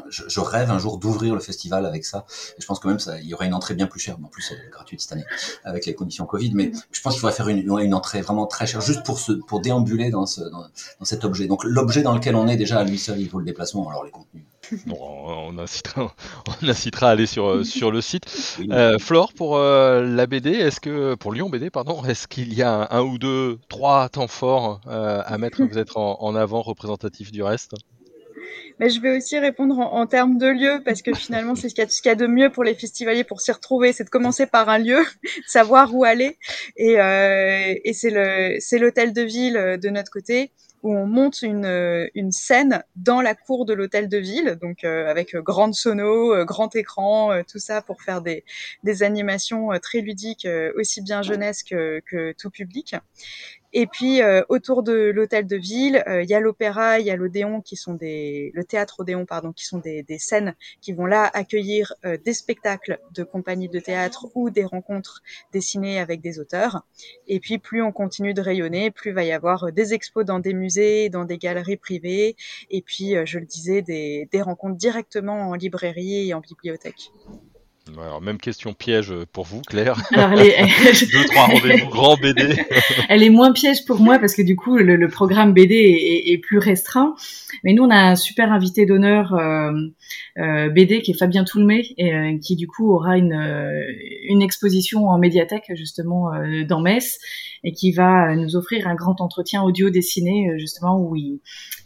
je, 0.10 0.24
je, 0.28 0.40
rêve 0.40 0.72
un 0.72 0.80
jour 0.80 0.98
d'ouvrir 0.98 1.34
le 1.36 1.42
festival 1.42 1.86
avec 1.86 2.06
ça. 2.06 2.26
Je 2.58 2.66
pense 2.66 2.80
quand 2.80 2.88
même 2.88 3.00
il 3.22 3.28
y 3.28 3.34
aurait 3.34 3.48
une 3.48 3.54
entrée 3.54 3.74
bien 3.74 3.88
plus 3.88 4.00
chère. 4.00 4.18
En 4.24 4.30
plus, 4.30 4.42
c'est 4.42 4.58
gratuite 4.72 5.02
cette 5.02 5.12
année 5.12 5.26
avec 5.66 5.86
les 5.86 5.94
conditions 5.94 6.26
Covid. 6.26 6.52
Mais 6.54 6.72
je 6.92 7.02
pense 7.02 7.17
il 7.18 7.20
faudrait 7.20 7.36
faire 7.36 7.48
une, 7.50 7.60
une 7.80 7.94
entrée 7.94 8.22
vraiment 8.22 8.46
très 8.46 8.68
chère, 8.68 8.82
juste 8.82 9.04
pour, 9.04 9.62
déambuler 9.62 10.12
dans, 10.12 10.26
ce, 10.26 10.42
dans, 10.42 10.68
cet 11.04 11.26
objet. 11.26 11.48
Donc 11.48 11.64
l'objet 11.64 12.04
dans 12.04 12.14
lequel 12.14 12.36
on 12.36 12.48
est 12.48 12.56
déjà 12.56 12.80
à 12.80 12.84
lui 12.84 12.98
seul, 12.98 13.20
il 13.20 13.30
vaut 13.30 13.40
le 13.40 13.46
déplacement, 13.46 13.90
alors 13.90 14.04
les 14.04 14.12
contenus. 14.12 14.44
Bon, 14.86 14.98
on 15.00 15.58
incitera, 15.58 16.14
on 16.62 16.68
incitera 16.68 17.08
à 17.08 17.12
aller 17.12 17.26
sur, 17.26 17.66
sur 17.66 17.90
le 17.90 18.02
site. 18.02 18.26
Euh, 18.70 19.00
Flore, 19.00 19.32
pour 19.34 19.56
euh, 19.56 20.04
la 20.04 20.28
BD, 20.28 20.52
est-ce 20.52 20.80
que 20.80 21.16
pour 21.16 21.32
Lyon 21.32 21.50
BD, 21.50 21.70
pardon, 21.70 22.04
est-ce 22.04 22.28
qu'il 22.28 22.54
y 22.54 22.64
a 22.64 22.88
un, 22.92 23.02
ou 23.02 23.18
deux, 23.18 23.60
trois 23.70 24.10
temps 24.10 24.28
forts 24.28 24.82
euh, 24.88 25.22
à 25.26 25.38
mettre 25.38 25.64
vous 25.72 25.78
êtes 25.78 25.96
en, 25.96 26.18
en 26.22 26.36
avant 26.36 26.62
représentatif 26.62 27.32
du 27.32 27.44
reste? 27.44 27.76
Mais 28.80 28.90
je 28.90 29.02
vais 29.02 29.16
aussi 29.18 29.38
répondre 29.40 29.80
en, 29.80 30.06
termes 30.08 30.38
de 30.38 30.48
lieu 30.48 30.82
parce 30.86 31.02
que 31.02 31.14
finalement 31.14 31.56
c'est 31.56 31.70
ce 31.70 31.76
qu'il 31.76 31.86
y, 32.06 32.10
a 32.10 32.16
de 32.16 32.28
mieux 32.28 32.52
pour 32.52 32.64
les 32.64 32.76
festivaliers 32.76 33.24
pour 33.24 33.42
s'y 33.42 33.52
retrouver, 33.52 33.94
c'est 33.94 34.04
de 34.04 34.10
commencer 34.10 34.46
par 34.46 34.70
un 34.70 34.78
lieu, 34.78 35.04
savoir 35.48 35.94
où 35.94 36.04
aller 36.04 36.38
et, 36.76 37.00
euh, 37.00 37.76
c'est 37.86 38.80
l'hôtel 38.80 39.14
de 39.14 39.22
ville 39.22 39.58
euh, 39.58 39.78
de 39.78 39.90
notre 39.90 40.12
côté 40.12 40.52
où 40.84 40.96
on 40.96 41.08
monte 41.08 41.42
une, 41.42 41.66
euh, 41.66 42.08
une 42.14 42.32
scène 42.32 42.84
dans 42.96 43.20
la 43.20 43.34
cour 43.34 43.66
de 43.66 43.74
l'hôtel 43.74 44.08
de 44.08 44.18
ville, 44.18 44.58
donc 44.62 44.84
avec 44.84 45.36
grande 45.36 45.74
sono, 45.74 46.46
grand 46.46 46.76
écran, 46.76 47.42
tout 47.52 47.58
ça 47.58 47.82
pour 47.82 48.04
faire 48.04 48.22
des, 48.22 48.46
des 48.84 49.02
animations 49.02 49.70
très 49.82 50.02
ludiques, 50.02 50.48
aussi 50.76 51.02
bien 51.02 51.24
jeunesse 51.24 51.64
que 51.64 52.32
tout 52.38 52.52
public. 52.52 52.96
Et 53.74 53.86
puis 53.86 54.22
euh, 54.22 54.44
autour 54.50 54.82
de 54.82 54.94
l'hôtel 54.94 55.46
de 55.46 55.58
ville, 55.58 56.04
euh, 56.08 56.24
il 56.24 56.30
y 56.30 56.34
a 56.34 56.40
l'opéra, 56.40 57.00
il 57.00 57.06
y 57.06 57.12
a 57.12 57.16
l'Odéon 57.16 57.62
qui 57.62 57.76
sont 57.76 57.94
des, 57.94 58.52
le 58.54 58.64
théâtre 58.64 59.02
Odéon 59.02 59.26
pardon, 59.26 59.52
qui 59.52 59.66
sont 59.66 59.80
des, 59.80 60.04
des 60.04 60.20
scènes 60.20 60.56
qui 60.82 60.94
vont 60.94 61.06
là 61.06 61.30
accueillir 61.34 61.94
euh, 62.06 62.18
des 62.24 62.34
spectacles 62.34 63.00
de 63.14 63.24
compagnies 63.24 63.68
de 63.68 63.80
théâtre 63.80 64.28
ou 64.36 64.50
des 64.50 64.64
rencontres 64.64 65.22
dessinées 65.52 66.00
avec 66.00 66.22
des 66.22 66.40
auteurs. 66.40 66.84
Et 67.28 67.40
puis 67.40 67.58
plus 67.58 67.82
on 67.82 67.92
continue 67.92 68.34
de 68.34 68.42
rayonner, 68.42 68.90
plus 68.92 69.12
va 69.12 69.24
y 69.24 69.32
avoir 69.32 69.72
des 69.72 69.94
expos 69.94 70.26
dans 70.26 70.40
des 70.40 70.54
musées, 70.54 71.10
dans 71.10 71.26
des 71.26 71.38
galeries 71.38 71.78
privées, 71.78 72.36
et 72.70 72.82
puis 72.82 73.16
je 73.26 73.40
le 73.40 73.46
disais 73.46 73.82
des, 73.82 74.30
des 74.32 74.42
rencontres 74.42 74.78
directement 74.78 75.50
en 75.50 75.56
librairie 75.56 76.30
et 76.30 76.34
en 76.34 76.40
bibliothèque. 76.40 77.12
Alors, 78.00 78.22
même 78.22 78.38
question 78.38 78.74
piège 78.74 79.14
pour 79.32 79.46
vous, 79.46 79.62
Claire. 79.62 80.02
Alors, 80.12 80.34
elle 80.34 80.48
est... 80.48 81.12
Deux, 81.12 81.24
trois 81.26 81.46
rendez-vous 81.46 81.90
grands 81.90 82.18
BD. 82.22 82.56
elle 83.10 83.24
est 83.24 83.30
moins 83.30 83.52
piège 83.52 83.86
pour 83.86 84.00
moi 84.00 84.20
parce 84.20 84.36
que 84.36 84.42
du 84.42 84.56
coup, 84.56 84.78
le, 84.78 85.08
programme 85.08 85.54
BD 85.54 86.24
est, 86.26 86.38
plus 86.38 86.58
restreint. 86.58 87.16
Mais 87.64 87.74
nous, 87.74 87.84
on 87.84 87.90
a 87.90 87.98
un 87.98 88.16
super 88.16 88.52
invité 88.52 88.86
d'honneur 88.86 89.34
euh, 89.34 89.72
euh, 90.38 90.70
BD 90.70 91.02
qui 91.02 91.12
est 91.12 91.18
Fabien 91.18 91.44
Toulmé 91.44 91.94
et 91.98 92.14
euh, 92.14 92.38
qui 92.40 92.56
du 92.56 92.68
coup 92.68 92.94
aura 92.94 93.18
une, 93.18 93.40
une 94.30 94.42
exposition 94.42 95.08
en 95.08 95.18
médiathèque 95.18 95.72
justement 95.76 96.32
dans 96.68 96.82
Metz 96.82 97.20
et 97.64 97.72
qui 97.72 97.92
va 97.92 98.36
nous 98.36 98.56
offrir 98.56 98.88
un 98.88 98.96
grand 98.96 99.22
entretien 99.22 99.64
audio 99.64 99.90
dessiné 99.90 100.52
justement 100.58 101.00
où 101.00 101.16
il, 101.16 101.40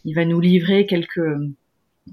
il 0.06 0.14
va 0.14 0.26
nous 0.26 0.40
livrer 0.40 0.86
quelques 0.86 1.20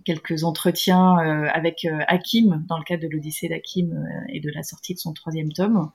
quelques 0.05 0.44
entretiens 0.44 1.18
euh, 1.18 1.48
avec 1.53 1.85
euh, 1.85 2.01
Hakim 2.09 2.64
dans 2.68 2.79
le 2.79 2.85
cadre 2.85 3.03
de 3.03 3.09
l'Odyssée 3.09 3.48
d'Hakim 3.48 3.92
euh, 3.92 4.33
et 4.33 4.40
de 4.40 4.51
la 4.51 4.62
sortie 4.62 4.94
de 4.94 4.98
son 4.98 5.12
troisième 5.12 5.53
tome. 5.53 5.90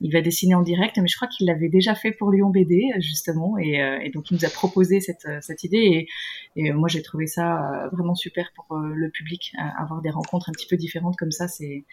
Il 0.00 0.12
va 0.12 0.20
dessiner 0.20 0.54
en 0.54 0.62
direct, 0.62 0.98
mais 0.98 1.08
je 1.08 1.16
crois 1.16 1.28
qu'il 1.28 1.46
l'avait 1.46 1.68
déjà 1.68 1.94
fait 1.94 2.12
pour 2.12 2.30
Lyon 2.30 2.50
BD 2.50 2.84
justement, 2.98 3.56
et, 3.56 3.80
et, 4.02 4.10
donc 4.10 4.30
il 4.30 4.34
nous 4.34 4.44
a 4.44 4.50
proposé 4.50 5.00
cette, 5.00 5.26
cette 5.40 5.64
idée. 5.64 6.06
Et, 6.54 6.66
et 6.66 6.72
moi 6.72 6.86
j'ai 6.90 7.00
trouvé 7.00 7.26
ça 7.26 7.88
vraiment 7.92 8.14
super 8.14 8.52
pour 8.54 8.76
le 8.76 9.08
public, 9.08 9.54
avoir 9.78 10.02
des 10.02 10.10
rencontres 10.10 10.50
un 10.50 10.52
petit 10.52 10.66
peu 10.66 10.76
différentes 10.76 11.16
comme 11.16 11.30
ça, 11.30 11.48
c'est 11.48 11.86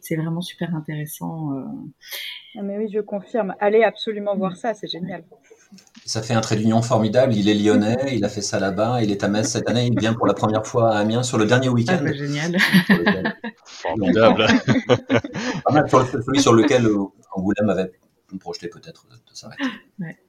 c'est 0.00 0.16
vraiment 0.16 0.40
super 0.40 0.74
intéressant. 0.74 1.50
Ah, 2.56 2.62
mais 2.62 2.78
oui, 2.78 2.90
je 2.92 3.00
confirme. 3.00 3.54
Allez 3.60 3.84
absolument 3.84 4.36
voir 4.36 4.56
ça, 4.56 4.74
c'est 4.74 4.88
génial. 4.88 5.24
Ça 6.04 6.20
fait 6.22 6.34
un 6.34 6.40
trait 6.40 6.56
d'union 6.56 6.82
formidable. 6.82 7.32
Il 7.34 7.48
est 7.48 7.54
lyonnais, 7.54 7.96
il 8.12 8.24
a 8.24 8.28
fait 8.28 8.40
ça 8.40 8.58
là-bas, 8.58 9.02
il 9.02 9.12
est 9.12 9.22
à 9.22 9.28
Metz 9.28 9.46
cette 9.46 9.68
année, 9.68 9.86
il 9.86 9.98
vient 9.98 10.14
pour 10.14 10.26
la 10.26 10.34
première 10.34 10.66
fois 10.66 10.92
à 10.92 10.98
Amiens 10.98 11.22
sur 11.22 11.38
le 11.38 11.46
dernier 11.46 11.68
week-end. 11.68 11.98
Ah, 12.00 12.04
bah, 12.04 12.12
génial. 12.12 12.56
Formidable. 13.64 14.46
sur 15.88 16.08
celui 16.08 16.40
sur 16.40 16.52
lequel 16.52 16.86
euh, 16.86 17.04
Angoulême 17.32 17.70
avait 17.70 17.92
projeté 18.40 18.68
peut-être 18.68 19.06
de 19.08 19.34
s'arrêter. 19.34 19.64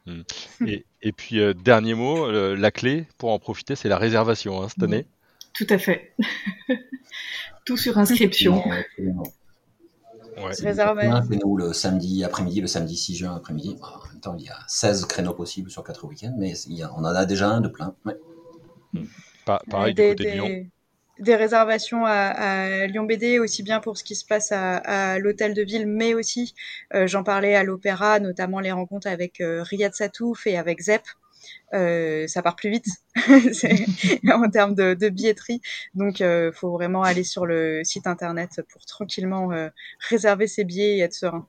Hmm. 0.06 0.22
Et, 1.02 1.12
puis, 1.12 1.40
euh, 1.40 1.54
dernier 1.54 1.96
mot, 1.96 2.30
la 2.30 2.72
clé 2.72 3.08
pour 3.18 3.32
en 3.32 3.40
profiter, 3.40 3.76
c'est 3.76 3.90
la 3.90 3.98
réservation 3.98 4.62
hein, 4.62 4.68
cette 4.70 4.84
année. 4.84 5.08
Tout 5.54 5.68
à 5.70 5.80
fait. 5.80 6.14
Tout 7.66 7.78
sur 7.78 7.98
inscription. 7.98 8.64
C'est 10.54 11.44
nous 11.44 11.58
le 11.58 11.74
samedi 11.74 12.24
après-midi, 12.24 12.62
le 12.62 12.68
samedi 12.68 12.96
6 12.96 13.16
juin 13.16 13.36
après-midi. 13.36 13.78
En 13.82 14.08
même 14.12 14.22
temps, 14.22 14.36
il 14.38 14.46
y 14.46 14.50
a 14.50 14.58
16 14.68 15.06
créneaux 15.06 15.34
possibles 15.34 15.70
sur 15.70 15.84
4 15.84 16.06
week-ends, 16.08 16.36
mais 16.38 16.54
on 16.96 17.00
en 17.00 17.06
a 17.06 17.26
déjà 17.26 17.50
un 17.50 17.62
de 17.62 17.68
plein. 17.68 17.96
Hmm. 18.94 19.06
pareil 19.46 19.94
du 19.94 20.02
côté 20.02 20.16
de 20.16 20.30
Lyon 20.30 20.66
des 21.22 21.36
réservations 21.36 22.06
à, 22.06 22.88
Lyon 22.88 23.04
BD, 23.04 23.40
aussi 23.40 23.64
bien 23.64 23.80
pour 23.80 23.98
ce 23.98 24.04
qui 24.04 24.16
se 24.16 24.26
passe 24.26 24.52
à, 24.52 25.20
l'hôtel 25.20 25.54
de 25.54 25.62
ville, 25.62 25.88
mais 25.88 26.14
aussi, 26.14 26.56
euh, 26.94 27.08
j'en 27.08 27.24
parlais 27.24 27.56
à 27.56 27.64
l'opéra, 27.64 28.20
notamment 28.20 28.60
les 28.60 28.72
rencontres 28.72 29.08
avec 29.08 29.40
euh, 29.40 29.64
Riyad 29.64 29.94
Satouf 29.94 30.48
et 30.48 30.58
avec 30.58 30.82
Zep, 30.82 31.04
euh, 31.74 32.28
ça 32.28 32.42
part 32.42 32.56
plus 32.56 32.70
vite 32.70 32.88
en 34.32 34.50
termes 34.50 34.76
de, 34.76 35.10
billetterie. 35.10 35.62
Donc, 35.94 36.20
il 36.20 36.26
euh, 36.26 36.52
faut 36.52 36.72
vraiment 36.72 37.04
aller 37.04 37.24
sur 37.24 37.46
le 37.46 37.84
site 37.84 38.08
internet 38.08 38.62
pour 38.72 38.86
tranquillement 38.86 39.52
euh, 39.52 39.70
réserver 40.10 40.48
ses 40.48 40.64
billets 40.64 40.98
et 40.98 41.00
être 41.00 41.14
serein. 41.14 41.48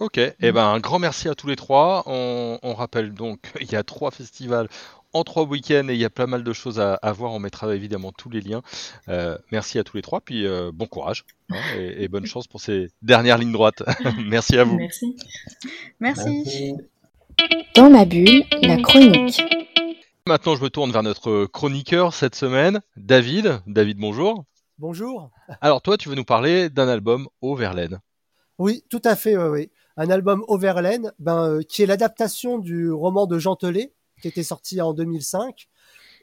Ok, 0.00 0.18
et 0.18 0.34
eh 0.40 0.52
ben 0.52 0.64
un 0.64 0.80
grand 0.80 0.98
merci 0.98 1.28
à 1.28 1.34
tous 1.34 1.46
les 1.46 1.56
trois. 1.56 2.02
On, 2.06 2.74
rappelle 2.74 3.12
donc 3.12 3.40
qu'il 3.58 3.72
y 3.72 3.76
a 3.76 3.82
trois 3.82 4.10
festivals 4.10 4.68
en 5.12 5.24
trois 5.24 5.44
week-ends 5.44 5.88
et 5.88 5.94
il 5.94 6.00
y 6.00 6.04
a 6.04 6.10
pas 6.10 6.26
mal 6.26 6.42
de 6.42 6.52
choses 6.52 6.80
à, 6.80 6.98
voir. 7.12 7.32
On 7.32 7.38
mettra 7.38 7.74
évidemment 7.74 8.12
tous 8.12 8.30
les 8.30 8.40
liens. 8.40 8.62
Euh, 9.08 9.36
merci 9.50 9.78
à 9.78 9.84
tous 9.84 9.96
les 9.96 10.02
trois, 10.02 10.20
puis 10.20 10.46
euh, 10.46 10.70
bon 10.72 10.86
courage 10.86 11.24
hein, 11.50 11.56
et, 11.76 12.08
bonne 12.08 12.26
chance 12.26 12.46
pour 12.46 12.60
ces 12.60 12.88
dernières 13.02 13.38
lignes 13.38 13.52
droites. 13.52 13.82
merci 14.26 14.58
à 14.58 14.64
vous. 14.64 14.76
Merci. 14.76 15.16
Merci. 16.00 16.74
Dans 17.74 17.90
ma 17.90 18.04
bulle, 18.04 18.44
la 18.62 18.76
chronique. 18.78 19.42
Maintenant, 20.26 20.54
je 20.54 20.62
me 20.62 20.70
tourne 20.70 20.92
vers 20.92 21.02
notre 21.02 21.46
chroniqueur 21.46 22.14
cette 22.14 22.34
semaine, 22.34 22.80
David. 22.96 23.60
David, 23.66 23.98
bonjour. 23.98 24.44
Bonjour. 24.78 25.30
Alors 25.60 25.82
toi, 25.82 25.96
tu 25.96 26.08
veux 26.08 26.14
nous 26.14 26.24
parler 26.24 26.70
d'un 26.70 26.88
album 26.88 27.28
au 27.40 27.54
Verlaine. 27.54 28.00
Oui, 28.58 28.84
tout 28.88 29.02
à 29.04 29.16
fait, 29.16 29.36
oui. 29.36 29.70
Un 29.96 30.10
album 30.10 30.44
au 30.48 30.58
Verlaine, 30.58 31.12
ben, 31.18 31.48
euh, 31.48 31.62
qui 31.62 31.82
est 31.82 31.86
l'adaptation 31.86 32.58
du 32.58 32.90
roman 32.90 33.26
de 33.26 33.38
Jean 33.38 33.56
Telet, 33.56 33.92
qui 34.20 34.28
était 34.28 34.42
sorti 34.42 34.80
en 34.80 34.92
2005. 34.92 35.68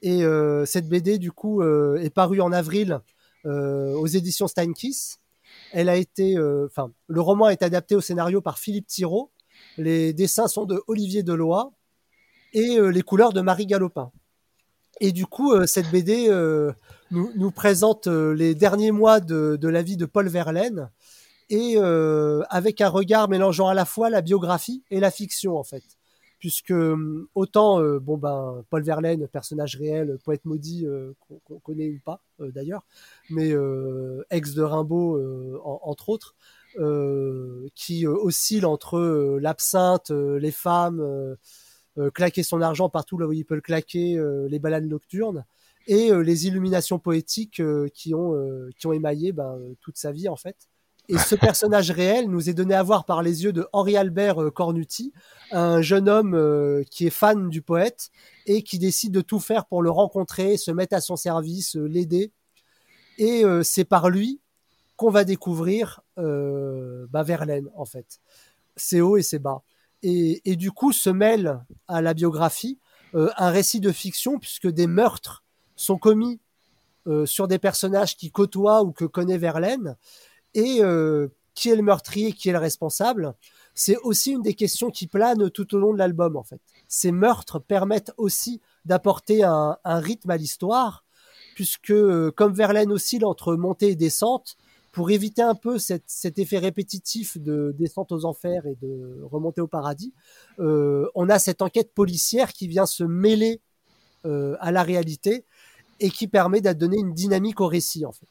Et 0.02 0.24
euh, 0.24 0.66
cette 0.66 0.88
BD, 0.88 1.18
du 1.18 1.32
coup, 1.32 1.62
euh, 1.62 1.98
est 1.98 2.10
parue 2.10 2.42
en 2.42 2.52
avril 2.52 3.00
aux 3.46 4.06
éditions 4.06 4.48
Steinkiss. 4.48 5.20
Elle 5.72 5.88
a 5.88 5.96
été, 5.96 6.38
enfin, 6.66 6.92
le 7.08 7.22
roman 7.22 7.48
est 7.48 7.64
adapté 7.64 7.96
au 7.96 8.02
scénario 8.02 8.42
par 8.42 8.60
Philippe 8.60 8.88
Thiraud. 8.88 9.32
Les 9.78 10.14
dessins 10.14 10.48
sont 10.48 10.66
de 10.66 10.82
Olivier 10.88 11.24
Deloy 11.24 11.70
et 12.54 12.80
les 12.80 13.02
couleurs 13.02 13.34
de 13.34 13.42
Marie 13.42 13.68
Galopin. 13.68 14.12
Et 15.00 15.12
du 15.12 15.26
coup, 15.26 15.66
cette 15.66 15.92
BD 15.92 16.30
nous, 17.12 17.32
nous, 17.36 17.52
présente 17.52 18.08
les 18.08 18.56
derniers 18.56 18.92
mois 18.92 19.20
de, 19.20 19.58
la 19.62 19.82
vie 19.82 19.98
de 19.98 20.06
Paul 20.06 20.28
Verlaine 20.28 20.90
et 21.50 21.74
euh, 21.78 22.44
avec 22.50 22.82
un 22.82 22.90
regard 22.90 23.28
mélangeant 23.28 23.68
à 23.68 23.74
la 23.74 23.86
fois 23.86 24.10
la 24.10 24.22
biographie 24.22 24.84
et 24.92 25.00
la 25.00 25.12
fiction 25.12 25.58
en 25.58 25.64
fait 25.64 25.84
puisque 26.38 26.74
autant 27.36 27.82
euh, 27.82 28.00
bon 28.00 28.18
ben 28.18 28.64
Paul 28.70 28.84
Verlaine 28.84 29.28
personnage 29.28 29.76
réel 29.76 30.18
poète 30.24 30.46
maudit 30.46 30.86
euh, 30.86 31.14
qu'on 31.46 31.60
connaît 31.60 31.90
ou 31.90 32.00
pas 32.06 32.22
d'ailleurs 32.40 32.86
mais 33.30 33.54
ex 34.30 34.54
de 34.54 34.62
Rimbaud 34.62 35.60
entre 35.82 36.10
autres 36.10 36.36
qui 37.76 38.08
oscille 38.08 38.66
entre 38.66 39.38
l'absinthe 39.42 40.12
les 40.12 40.52
femmes 40.52 41.36
claquer 42.14 42.44
son 42.44 42.62
argent 42.62 42.90
partout 42.90 43.18
là 43.18 43.28
où 43.28 43.34
il 43.34 43.46
peut 43.46 43.56
le 43.56 43.62
claquer 43.62 44.18
les 44.48 44.60
balades 44.60 44.86
nocturnes 44.86 45.46
et 45.88 46.12
les 46.12 46.48
illuminations 46.48 47.00
poétiques 47.00 47.62
qui 47.94 48.16
ont 48.16 48.34
qui 48.78 48.88
ont 48.88 48.94
émaillé 48.94 49.34
ben, 49.34 49.60
toute 49.82 49.98
sa 49.98 50.12
vie 50.12 50.30
en 50.30 50.38
fait 50.38 50.70
et 51.10 51.18
ce 51.18 51.36
personnage 51.36 51.92
réel 51.92 52.30
nous 52.30 52.50
est 52.50 52.54
donné 52.54 52.76
à 52.76 52.84
voir 52.84 53.04
par 53.04 53.24
les 53.24 53.44
yeux 53.44 53.52
de 53.52 53.68
Henri 53.74 53.98
Albert 53.98 54.42
euh, 54.42 54.52
Cornuti, 54.52 55.12
un 55.52 55.82
jeune 55.82 56.08
homme 56.08 56.36
euh, 56.36 56.84
qui 56.90 57.08
est 57.08 57.12
fan 57.12 57.50
du 57.50 57.62
poète 57.62 58.12
et 58.46 58.62
qui 58.62 58.78
décide 58.78 59.12
de 59.12 59.22
tout 59.22 59.40
faire 59.40 59.66
pour 59.66 59.82
le 59.82 59.90
rencontrer, 59.90 60.56
se 60.56 60.72
mettre 60.72 60.96
à 60.96 61.02
son 61.02 61.16
service, 61.16 61.76
euh, 61.76 61.86
l'aider. 61.86 62.32
Et 63.18 63.44
c'est 63.64 63.84
par 63.84 64.10
lui 64.10 64.40
qu'on 65.00 65.10
va 65.10 65.24
découvrir 65.24 66.02
bah, 66.18 67.24
Verlaine, 67.24 67.70
en 67.76 67.86
fait. 67.86 68.20
C'est 68.76 69.02
haut 69.02 69.16
et 69.18 69.24
c'est 69.24 69.40
bas. 69.40 69.64
Et, 70.04 70.56
du 70.56 70.72
coup, 70.72 70.92
se 70.92 71.10
mêle 71.10 71.60
à 71.88 72.02
la 72.02 72.14
biographie 72.14 72.78
un 73.14 73.50
récit 73.50 73.80
de 73.80 73.92
fiction, 73.92 74.40
puisque 74.40 74.68
des 74.68 74.88
meurtres 74.88 75.44
sont 75.76 75.98
commis 75.98 76.40
sur 77.26 77.48
des 77.48 77.60
personnages 77.60 78.18
qui 78.18 78.30
côtoient 78.30 78.84
ou 78.84 78.92
que 78.92 79.06
connaît 79.06 79.38
Verlaine 79.38 79.96
et 80.54 80.80
euh, 80.82 81.28
qui 81.56 81.70
est 81.70 81.76
le 81.76 81.82
meurtrier, 81.82 82.34
qui 82.34 82.50
est 82.50 82.54
le 82.54 82.60
responsable, 82.60 83.34
c'est 83.74 83.98
aussi 83.98 84.32
une 84.32 84.42
des 84.42 84.54
questions 84.54 84.90
qui 84.90 85.08
planent 85.08 85.50
tout 85.50 85.76
au 85.76 85.80
long 85.80 85.94
de 85.94 85.98
l'album 85.98 86.36
en 86.36 86.44
fait. 86.44 86.62
Ces 86.88 87.12
meurtres 87.12 87.60
permettent 87.60 88.14
aussi 88.18 88.62
d'apporter 88.86 89.44
un, 89.44 89.78
rythme 89.86 90.32
à 90.32 90.38
l'histoire, 90.38 91.04
puisque 91.56 91.92
euh, 91.92 92.32
comme 92.32 92.54
Verlaine 92.54 92.92
oscille 92.92 93.26
entre 93.26 93.56
montée 93.56 93.90
et 93.90 93.96
descente, 93.96 94.58
pour 94.92 95.12
éviter 95.12 95.42
un 95.42 95.56
peu 95.56 95.78
cet 95.78 96.40
effet 96.40 96.58
répétitif 96.58 97.38
de 97.38 97.76
descente 97.78 98.12
aux 98.12 98.26
enfers 98.26 98.66
et 98.66 98.76
de 98.82 99.22
remontée 99.24 99.62
au 99.62 99.68
paradis, 99.68 100.14
euh, 100.60 101.08
on 101.16 101.30
a 101.30 101.40
cette 101.40 101.62
enquête 101.62 101.94
policière 101.94 102.54
qui 102.54 102.68
vient 102.68 102.86
se 102.86 103.04
mêler 103.04 103.62
à 104.26 104.72
la 104.74 104.84
réalité 104.84 105.46
et 106.00 106.10
qui 106.10 106.28
permet 106.28 106.62
de 106.62 106.74
donner 106.74 106.98
une 106.98 107.14
dynamique 107.14 107.62
au 107.62 107.68
récit 107.68 108.06
en 108.06 108.12
fait. 108.12 108.28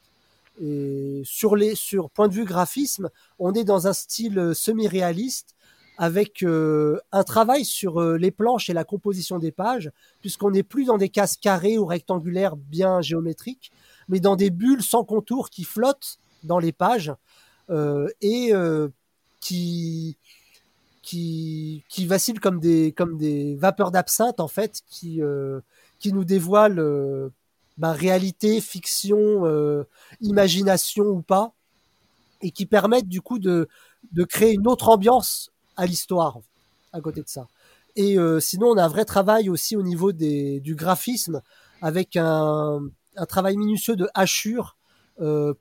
Et 0.60 1.22
sur 1.24 1.54
les 1.54 1.74
sur 1.74 2.10
point 2.10 2.28
de 2.28 2.34
vue 2.34 2.44
graphisme, 2.44 3.10
on 3.38 3.52
est 3.54 3.64
dans 3.64 3.86
un 3.86 3.92
style 3.92 4.38
euh, 4.38 4.54
semi-réaliste 4.54 5.54
avec 5.98 6.42
euh, 6.42 6.98
un 7.12 7.24
travail 7.24 7.64
sur 7.64 8.00
euh, 8.00 8.16
les 8.16 8.30
planches 8.30 8.70
et 8.70 8.72
la 8.72 8.84
composition 8.84 9.38
des 9.38 9.52
pages, 9.52 9.90
puisqu'on 10.20 10.50
n'est 10.50 10.62
plus 10.62 10.84
dans 10.84 10.98
des 10.98 11.08
cases 11.08 11.36
carrées 11.36 11.78
ou 11.78 11.86
rectangulaires 11.86 12.56
bien 12.56 13.00
géométriques, 13.00 13.70
mais 14.08 14.20
dans 14.20 14.36
des 14.36 14.50
bulles 14.50 14.82
sans 14.82 15.04
contour 15.04 15.50
qui 15.50 15.64
flottent 15.64 16.18
dans 16.44 16.58
les 16.58 16.72
pages 16.72 17.12
et 18.20 18.52
qui 19.40 20.16
qui 21.02 21.84
qui 21.88 22.06
vacillent 22.06 22.34
comme 22.34 22.60
des 22.60 22.92
comme 22.92 23.16
des 23.18 23.56
vapeurs 23.56 23.90
d'absinthe 23.90 24.40
en 24.40 24.48
fait, 24.48 24.82
qui 24.88 25.20
qui 25.98 26.12
nous 26.12 26.24
dévoilent 26.24 27.30
bah, 27.78 27.92
réalité, 27.92 28.60
fiction, 28.60 29.46
euh, 29.46 29.84
imagination 30.20 31.04
ou 31.04 31.22
pas, 31.22 31.52
et 32.42 32.50
qui 32.50 32.66
permettent 32.66 33.08
du 33.08 33.20
coup 33.20 33.38
de, 33.38 33.68
de 34.12 34.24
créer 34.24 34.54
une 34.54 34.66
autre 34.66 34.88
ambiance 34.88 35.52
à 35.76 35.86
l'histoire 35.86 36.40
à 36.92 37.00
côté 37.00 37.22
de 37.22 37.28
ça. 37.28 37.46
Et 37.94 38.18
euh, 38.18 38.40
sinon, 38.40 38.68
on 38.68 38.76
a 38.76 38.84
un 38.84 38.88
vrai 38.88 39.04
travail 39.04 39.48
aussi 39.48 39.76
au 39.76 39.82
niveau 39.82 40.12
des, 40.12 40.60
du 40.60 40.74
graphisme 40.74 41.40
avec 41.80 42.16
un, 42.16 42.80
un 43.16 43.26
travail 43.26 43.56
minutieux 43.56 43.94
de 43.94 44.08
hachure 44.14 44.76
euh, 44.76 44.77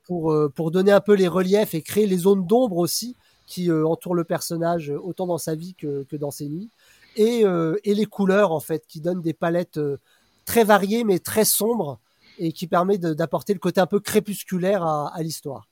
pour, 0.06 0.32
euh, 0.32 0.52
pour 0.54 0.70
donner 0.70 0.92
un 0.92 1.00
peu 1.00 1.14
les 1.14 1.28
reliefs 1.28 1.74
et 1.74 1.82
créer 1.82 2.06
les 2.06 2.18
zones 2.18 2.46
d'ombre 2.46 2.76
aussi 2.76 3.16
qui 3.46 3.70
euh, 3.70 3.86
entourent 3.86 4.14
le 4.14 4.24
personnage 4.24 4.92
autant 5.02 5.26
dans 5.26 5.38
sa 5.38 5.54
vie 5.54 5.74
que, 5.74 6.04
que 6.04 6.16
dans 6.16 6.30
ses 6.30 6.48
nuits. 6.48 6.70
Et, 7.16 7.42
et 7.82 7.94
les 7.94 8.04
couleurs 8.04 8.52
en 8.52 8.60
fait 8.60 8.84
qui 8.86 9.00
donnent 9.00 9.22
des 9.22 9.32
palettes 9.32 9.80
très 10.44 10.62
variées 10.62 11.02
mais 11.02 11.18
très 11.18 11.44
sombres 11.44 11.98
et 12.38 12.52
qui 12.52 12.68
permet 12.68 12.96
d'apporter 12.96 13.54
le 13.54 13.58
côté 13.58 13.80
un 13.80 13.86
peu 13.86 13.98
crépusculaire 13.98 14.84
à, 14.84 15.12
à 15.12 15.22
l'histoire. 15.24 15.66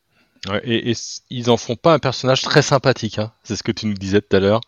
Ouais, 0.49 0.61
et, 0.65 0.91
et, 0.91 0.95
ils 1.31 1.49
en 1.49 1.57
font 1.57 1.77
pas 1.77 1.95
un 1.95 2.01
personnage 2.01 2.43
très 2.43 2.63
sympathique, 2.63 3.21
hein 3.21 3.33
c'est 3.45 3.55
ce 3.55 3.63
que 3.63 3.71
tu 3.71 3.87
nous 3.87 3.95
disais 3.95 4.21
tout 4.21 4.35
à 4.37 4.41
l'heure. 4.41 4.61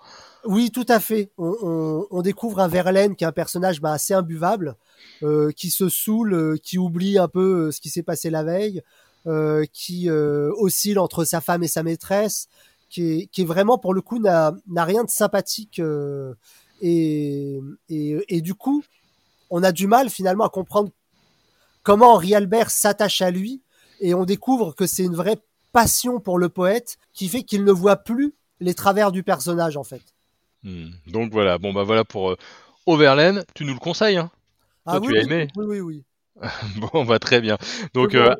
Oui, 0.44 0.70
tout 0.70 0.86
à 0.88 1.00
fait. 1.00 1.30
On, 1.36 1.54
on, 1.62 2.06
on, 2.10 2.22
découvre 2.22 2.60
un 2.60 2.68
Verlaine 2.68 3.16
qui 3.16 3.24
est 3.24 3.26
un 3.26 3.32
personnage 3.32 3.80
bah, 3.80 3.92
assez 3.92 4.14
imbuvable, 4.14 4.76
euh, 5.22 5.50
qui 5.52 5.70
se 5.70 5.88
saoule, 5.88 6.32
euh, 6.32 6.56
qui 6.62 6.78
oublie 6.78 7.18
un 7.18 7.28
peu 7.28 7.66
euh, 7.66 7.70
ce 7.70 7.80
qui 7.80 7.90
s'est 7.90 8.02
passé 8.02 8.30
la 8.30 8.44
veille, 8.44 8.78
euh, 8.78 8.82
qui 9.72 10.08
euh, 10.08 10.50
oscille 10.56 10.98
entre 10.98 11.24
sa 11.24 11.40
femme 11.40 11.62
et 11.62 11.68
sa 11.68 11.82
maîtresse, 11.82 12.48
qui 12.88 13.12
est, 13.12 13.26
qui 13.26 13.42
est 13.42 13.46
vraiment 13.46 13.78
pour 13.78 13.92
le 13.94 14.00
coup 14.00 14.18
n'a 14.18 14.52
rien 14.76 15.04
de 15.04 15.10
sympathique 15.10 15.80
et, 16.80 17.60
et, 17.88 18.24
et, 18.28 18.40
du 18.40 18.54
coup 18.54 18.84
on 19.50 19.62
a 19.62 19.72
du 19.72 19.86
mal 19.86 20.08
finalement 20.10 20.44
à 20.44 20.48
comprendre 20.48 20.90
comment 21.82 22.14
Henri 22.14 22.34
Albert 22.34 22.70
s'attache 22.70 23.20
à 23.20 23.30
lui 23.30 23.62
et 24.00 24.14
on 24.14 24.24
découvre 24.24 24.74
que 24.74 24.86
c'est 24.86 25.04
une 25.04 25.14
vraie 25.14 25.38
passion 25.72 26.20
pour 26.20 26.38
le 26.38 26.48
poète 26.48 26.98
qui 27.12 27.28
fait 27.28 27.42
qu'il 27.42 27.64
ne 27.64 27.72
voit 27.72 27.96
plus 27.96 28.34
les 28.60 28.74
travers 28.74 29.12
du 29.12 29.22
personnage 29.22 29.76
en 29.76 29.84
fait. 29.84 30.02
Hmm. 30.64 30.90
Donc 31.06 31.32
voilà, 31.32 31.58
bon 31.58 31.72
bah 31.72 31.84
voilà 31.84 32.04
pour 32.04 32.30
euh, 32.30 32.36
Overland, 32.86 33.44
tu 33.54 33.64
nous 33.64 33.74
le 33.74 33.78
conseilles 33.78 34.16
hein? 34.16 34.30
Ah, 34.86 34.98
Toi, 34.98 35.06
oui, 35.06 35.12
tu 35.12 35.18
as 35.18 35.22
aimé? 35.22 35.48
Oui 35.56 35.64
oui 35.66 35.80
oui. 35.80 36.04
bon 36.92 37.04
bah 37.04 37.18
très 37.18 37.40
bien. 37.40 37.58
Donc 37.94 38.14
euh, 38.14 38.34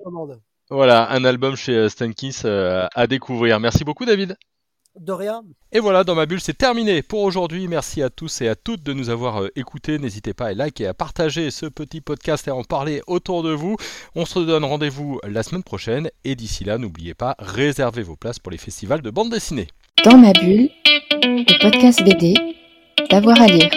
voilà, 0.70 1.10
un 1.12 1.24
album 1.24 1.56
chez 1.56 1.74
euh, 1.74 1.88
Stankis 1.88 2.42
euh, 2.44 2.86
à 2.94 3.06
découvrir. 3.06 3.58
Merci 3.58 3.84
beaucoup 3.84 4.04
David. 4.04 4.36
De 5.00 5.12
rien. 5.12 5.42
Et 5.70 5.78
voilà, 5.78 6.02
dans 6.02 6.16
ma 6.16 6.26
bulle, 6.26 6.40
c'est 6.40 6.58
terminé 6.58 7.02
pour 7.02 7.22
aujourd'hui. 7.22 7.68
Merci 7.68 8.02
à 8.02 8.10
tous 8.10 8.40
et 8.40 8.48
à 8.48 8.56
toutes 8.56 8.82
de 8.82 8.92
nous 8.92 9.10
avoir 9.10 9.42
euh, 9.42 9.48
écoutés. 9.54 9.98
N'hésitez 9.98 10.34
pas 10.34 10.46
à 10.46 10.54
liker 10.54 10.84
et 10.84 10.86
à 10.88 10.94
partager 10.94 11.50
ce 11.50 11.66
petit 11.66 12.00
podcast 12.00 12.48
et 12.48 12.50
à 12.50 12.56
en 12.56 12.64
parler 12.64 13.00
autour 13.06 13.42
de 13.42 13.52
vous. 13.52 13.76
On 14.14 14.26
se 14.26 14.40
donne 14.40 14.64
rendez-vous 14.64 15.20
la 15.26 15.42
semaine 15.42 15.62
prochaine. 15.62 16.10
Et 16.24 16.34
d'ici 16.34 16.64
là, 16.64 16.78
n'oubliez 16.78 17.14
pas, 17.14 17.36
réservez 17.38 18.02
vos 18.02 18.16
places 18.16 18.40
pour 18.40 18.50
les 18.50 18.58
festivals 18.58 19.02
de 19.02 19.10
bande 19.10 19.30
dessinée. 19.30 19.68
Dans 20.04 20.18
ma 20.18 20.32
bulle, 20.32 20.68
le 21.22 21.62
podcast 21.62 22.02
BD, 22.02 22.34
d'avoir 23.08 23.40
à 23.40 23.46
lire. 23.46 23.70